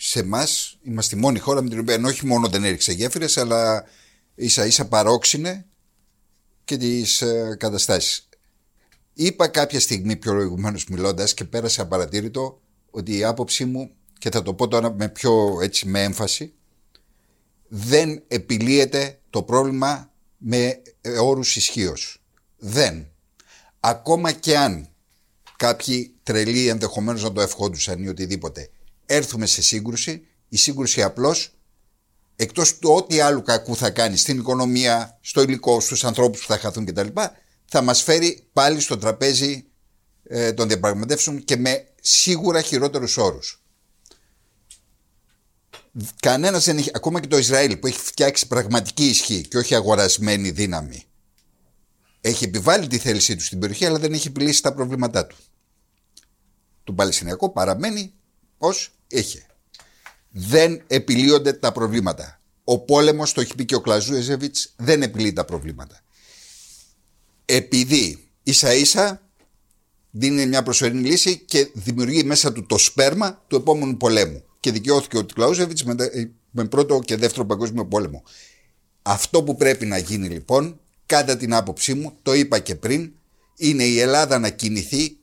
σε 0.00 0.18
εμάς 0.18 0.78
είμαστε 0.82 1.16
η 1.16 1.18
μόνη 1.18 1.38
χώρα 1.38 1.62
με 1.62 1.68
την 1.68 1.78
οποία 1.78 2.00
όχι 2.04 2.26
μόνο 2.26 2.48
δεν 2.48 2.64
έριξε 2.64 2.92
γέφυρες, 2.92 3.36
αλλά 3.36 3.84
ίσα 4.34 4.66
ίσα 4.66 4.88
παρόξυνε 4.88 5.66
και 6.64 6.76
τις 6.76 7.22
ε, 7.22 7.56
καταστάσεις. 7.58 8.28
Είπα 9.12 9.48
κάποια 9.48 9.80
στιγμή 9.80 10.16
πιο 10.16 10.32
προηγουμένως 10.32 10.86
μιλώντας 10.86 11.34
και 11.34 11.44
πέρασε 11.44 11.80
απαρατήρητο 11.80 12.60
ότι 12.90 13.16
η 13.16 13.24
άποψή 13.24 13.64
μου, 13.64 13.90
και 14.18 14.30
θα 14.30 14.42
το 14.42 14.54
πω 14.54 14.68
τώρα 14.68 14.92
με 14.92 15.08
πιο 15.08 15.58
έτσι 15.62 15.86
με 15.86 16.02
έμφαση, 16.02 16.54
δεν 17.68 18.22
επιλύεται 18.28 19.20
το 19.30 19.42
πρόβλημα 19.42 20.12
με 20.36 20.82
όρους 21.20 21.56
ισχύως. 21.56 22.22
Δεν. 22.58 23.10
Ακόμα 23.80 24.32
και 24.32 24.58
αν 24.58 24.88
κάποιοι 25.56 26.14
τρελοί 26.22 26.68
ενδεχομένως 26.68 27.22
να 27.22 27.32
το 27.32 27.40
ευχόντουσαν 27.40 28.02
ή 28.02 28.08
οτιδήποτε 28.08 28.70
έρθουμε 29.10 29.46
σε 29.46 29.62
σύγκρουση, 29.62 30.26
η 30.48 30.56
σύγκρουση 30.56 31.02
απλώς 31.02 31.52
εκτός 32.36 32.78
του 32.78 32.90
ό,τι 32.92 33.20
άλλου 33.20 33.42
κακού 33.42 33.76
θα 33.76 33.90
κάνει 33.90 34.16
στην 34.16 34.38
οικονομία, 34.38 35.18
στο 35.20 35.42
υλικό, 35.42 35.80
στους 35.80 36.04
ανθρώπους 36.04 36.40
που 36.40 36.46
θα 36.46 36.58
χαθούν 36.58 36.84
κτλ. 36.84 37.06
θα 37.64 37.82
μας 37.82 38.02
φέρει 38.02 38.48
πάλι 38.52 38.80
στο 38.80 38.98
τραπέζι 38.98 39.66
ε, 40.22 40.52
των 40.52 40.68
διαπραγματεύσεων 40.68 41.44
και 41.44 41.56
με 41.56 41.86
σίγουρα 42.00 42.62
χειρότερους 42.62 43.16
όρους. 43.16 43.62
Κανένας 46.20 46.64
δεν 46.64 46.78
έχει, 46.78 46.90
ακόμα 46.92 47.20
και 47.20 47.28
το 47.28 47.38
Ισραήλ 47.38 47.76
που 47.76 47.86
έχει 47.86 47.98
φτιάξει 47.98 48.46
πραγματική 48.46 49.04
ισχύ 49.04 49.40
και 49.40 49.58
όχι 49.58 49.74
αγορασμένη 49.74 50.50
δύναμη, 50.50 51.02
έχει 52.20 52.44
επιβάλει 52.44 52.86
τη 52.86 52.98
θέλησή 52.98 53.36
του 53.36 53.42
στην 53.44 53.58
περιοχή 53.58 53.86
αλλά 53.86 53.98
δεν 53.98 54.12
έχει 54.12 54.28
επιλύσει 54.28 54.62
τα 54.62 54.74
προβλήματά 54.74 55.26
του. 55.26 55.36
Το 56.84 56.92
Παλαιστινιακό 56.92 57.50
παραμένει 57.50 58.12
ως 58.58 58.97
είχε. 59.08 59.46
Δεν 60.30 60.82
επιλύονται 60.86 61.52
τα 61.52 61.72
προβλήματα. 61.72 62.40
Ο 62.64 62.78
πόλεμος, 62.78 63.32
το 63.32 63.40
έχει 63.40 63.54
πει 63.54 63.64
και 63.64 63.74
ο 63.74 63.80
Κλαζούεζεβιτς, 63.80 64.72
δεν 64.76 65.02
επιλύει 65.02 65.32
τα 65.32 65.44
προβλήματα. 65.44 66.00
Επειδή 67.44 68.28
ίσα 68.42 68.74
ίσα 68.74 69.22
δίνει 70.10 70.46
μια 70.46 70.62
προσωρινή 70.62 71.08
λύση 71.08 71.38
και 71.38 71.70
δημιουργεί 71.72 72.24
μέσα 72.24 72.52
του 72.52 72.66
το 72.66 72.78
σπέρμα 72.78 73.44
του 73.46 73.56
επόμενου 73.56 73.96
πολέμου. 73.96 74.44
Και 74.60 74.72
δικαιώθηκε 74.72 75.18
ο 75.18 75.24
Κλαούζεβιτ 75.24 75.80
με, 75.80 75.94
με 76.50 76.64
πρώτο 76.64 77.00
και 77.04 77.16
δεύτερο 77.16 77.46
παγκόσμιο 77.46 77.86
πόλεμο. 77.86 78.22
Αυτό 79.02 79.42
που 79.42 79.56
πρέπει 79.56 79.86
να 79.86 79.98
γίνει 79.98 80.28
λοιπόν, 80.28 80.80
κατά 81.06 81.36
την 81.36 81.54
άποψή 81.54 81.94
μου, 81.94 82.18
το 82.22 82.34
είπα 82.34 82.58
και 82.58 82.74
πριν, 82.74 83.12
είναι 83.56 83.84
η 83.84 84.00
Ελλάδα 84.00 84.38
να 84.38 84.50
κινηθεί 84.50 85.16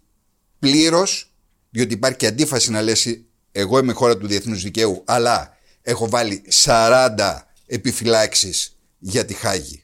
πλήρως, 0.60 1.34
διότι 1.70 1.94
υπάρχει 1.94 2.18
και 2.18 2.28
αντίφαση 2.28 2.72
να 2.72 2.82
λέσει 2.82 3.25
εγώ 3.58 3.78
είμαι 3.78 3.94
χώρα 3.94 4.18
του 4.18 4.28
διεθνούς 4.28 4.64
δικαίου, 4.64 5.02
αλλά 5.06 5.58
έχω 5.82 6.10
βάλει 6.10 6.44
40 6.64 7.40
επιφυλάξεις 7.66 8.78
για 9.00 9.26
τη 9.26 9.34
Χάγη. 9.34 9.84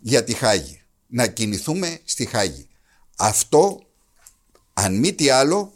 Για 0.00 0.24
τη 0.24 0.32
Χάγη. 0.32 0.82
Να 1.06 1.26
κινηθούμε 1.26 1.98
στη 2.04 2.26
Χάγη. 2.26 2.68
Αυτό, 3.16 3.82
αν 4.72 4.98
μη 4.98 5.12
τι 5.12 5.28
άλλο, 5.28 5.72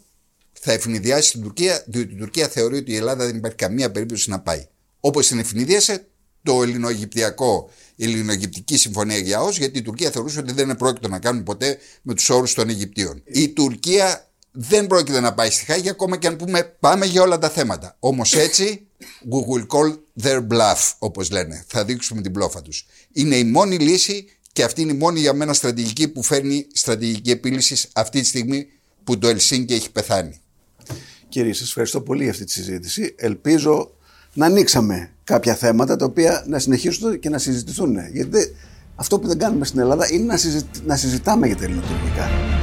θα 0.53 0.73
ευνηδιάσει 0.73 1.31
την 1.31 1.43
Τουρκία, 1.43 1.85
διότι 1.87 2.13
η 2.13 2.17
Τουρκία 2.17 2.49
θεωρεί 2.49 2.77
ότι 2.77 2.93
η 2.93 2.97
Ελλάδα 2.97 3.27
δεν 3.27 3.37
υπάρχει 3.37 3.57
καμία 3.57 3.91
περίπτωση 3.91 4.31
να 4.31 4.41
πάει. 4.41 4.69
Όπως 5.01 5.27
την 5.27 5.39
ευνηδίασε 5.39 6.07
το 6.43 6.63
ελληνοαιγυπτιακό, 6.63 7.71
η 7.97 8.05
ελληνοαιγυπτική 8.05 8.77
συμφωνία 8.77 9.19
για 9.19 9.41
ΟΣ, 9.41 9.59
γιατί 9.59 9.79
η 9.79 9.83
Τουρκία 9.83 10.11
θεωρούσε 10.11 10.39
ότι 10.39 10.53
δεν 10.53 10.65
είναι 10.65 10.77
πρόκειτο 10.77 11.09
να 11.09 11.19
κάνουν 11.19 11.43
ποτέ 11.43 11.79
με 12.03 12.15
τους 12.15 12.31
όρους 12.31 12.55
των 12.55 12.69
Αιγυπτίων. 12.69 13.23
Η 13.25 13.49
Τουρκία 13.49 14.30
δεν 14.53 14.87
πρόκειται 14.87 15.21
να 15.21 15.35
πάει 15.35 15.51
στη 15.51 15.65
Χάγη 15.65 15.89
ακόμα 15.89 16.17
και 16.17 16.27
αν 16.27 16.37
πούμε 16.37 16.77
πάμε 16.81 17.07
για 17.07 17.23
όλα 17.23 17.39
τα 17.39 17.49
θέματα. 17.49 17.97
Όμως 17.99 18.35
έτσι, 18.35 18.87
we 19.01 19.55
will 19.55 19.67
call 19.67 19.99
their 20.23 20.39
bluff, 20.39 20.93
όπως 20.99 21.31
λένε. 21.31 21.65
Θα 21.67 21.85
δείξουμε 21.85 22.23
την 22.23 22.33
πλόφα 22.33 22.63
τους. 22.63 22.87
Είναι 23.13 23.37
η 23.37 23.45
μόνη 23.45 23.79
λύση 23.79 24.25
και 24.53 24.65
αυτή 24.65 24.83
είναι 24.83 24.93
η 24.93 24.97
μόνη 24.97 25.21
για 25.21 25.33
μένα 25.33 25.53
στρατηγική 25.53 26.09
που 26.09 26.23
φέρνει 26.23 26.67
στρατηγική 26.73 27.31
επίλυση 27.31 27.89
αυτή 27.93 28.21
τη 28.21 28.27
στιγμή 28.27 28.67
που 29.05 29.19
το 29.19 29.29
Ελσίνκι 29.29 29.75
έχει 29.75 29.91
πεθάνει. 29.93 30.41
Κύριε, 31.29 31.53
σας 31.53 31.69
ευχαριστώ 31.69 32.01
πολύ 32.01 32.23
για 32.23 32.33
αυτή 32.33 32.45
τη 32.45 32.53
συζήτηση. 32.53 33.15
Ελπίζω 33.19 33.91
να 34.33 34.47
ανοίξαμε 34.47 35.11
κάποια 35.25 35.55
θέματα 35.55 35.97
τα 35.97 36.05
οποία 36.05 36.45
να 36.47 36.59
συνεχίσουν 36.59 37.19
και 37.19 37.29
να 37.29 37.39
συζητηθούν. 37.39 37.97
Γιατί 38.13 38.57
αυτό 38.95 39.19
που 39.19 39.27
δεν 39.27 39.39
κάνουμε 39.39 39.65
στην 39.65 39.81
Ελλάδα 39.81 40.13
είναι 40.13 40.35
να, 40.85 40.97
συζητάμε 40.97 41.47
για 41.47 41.57
τα 41.57 41.65
ελληνοτουρκικά. 41.65 42.60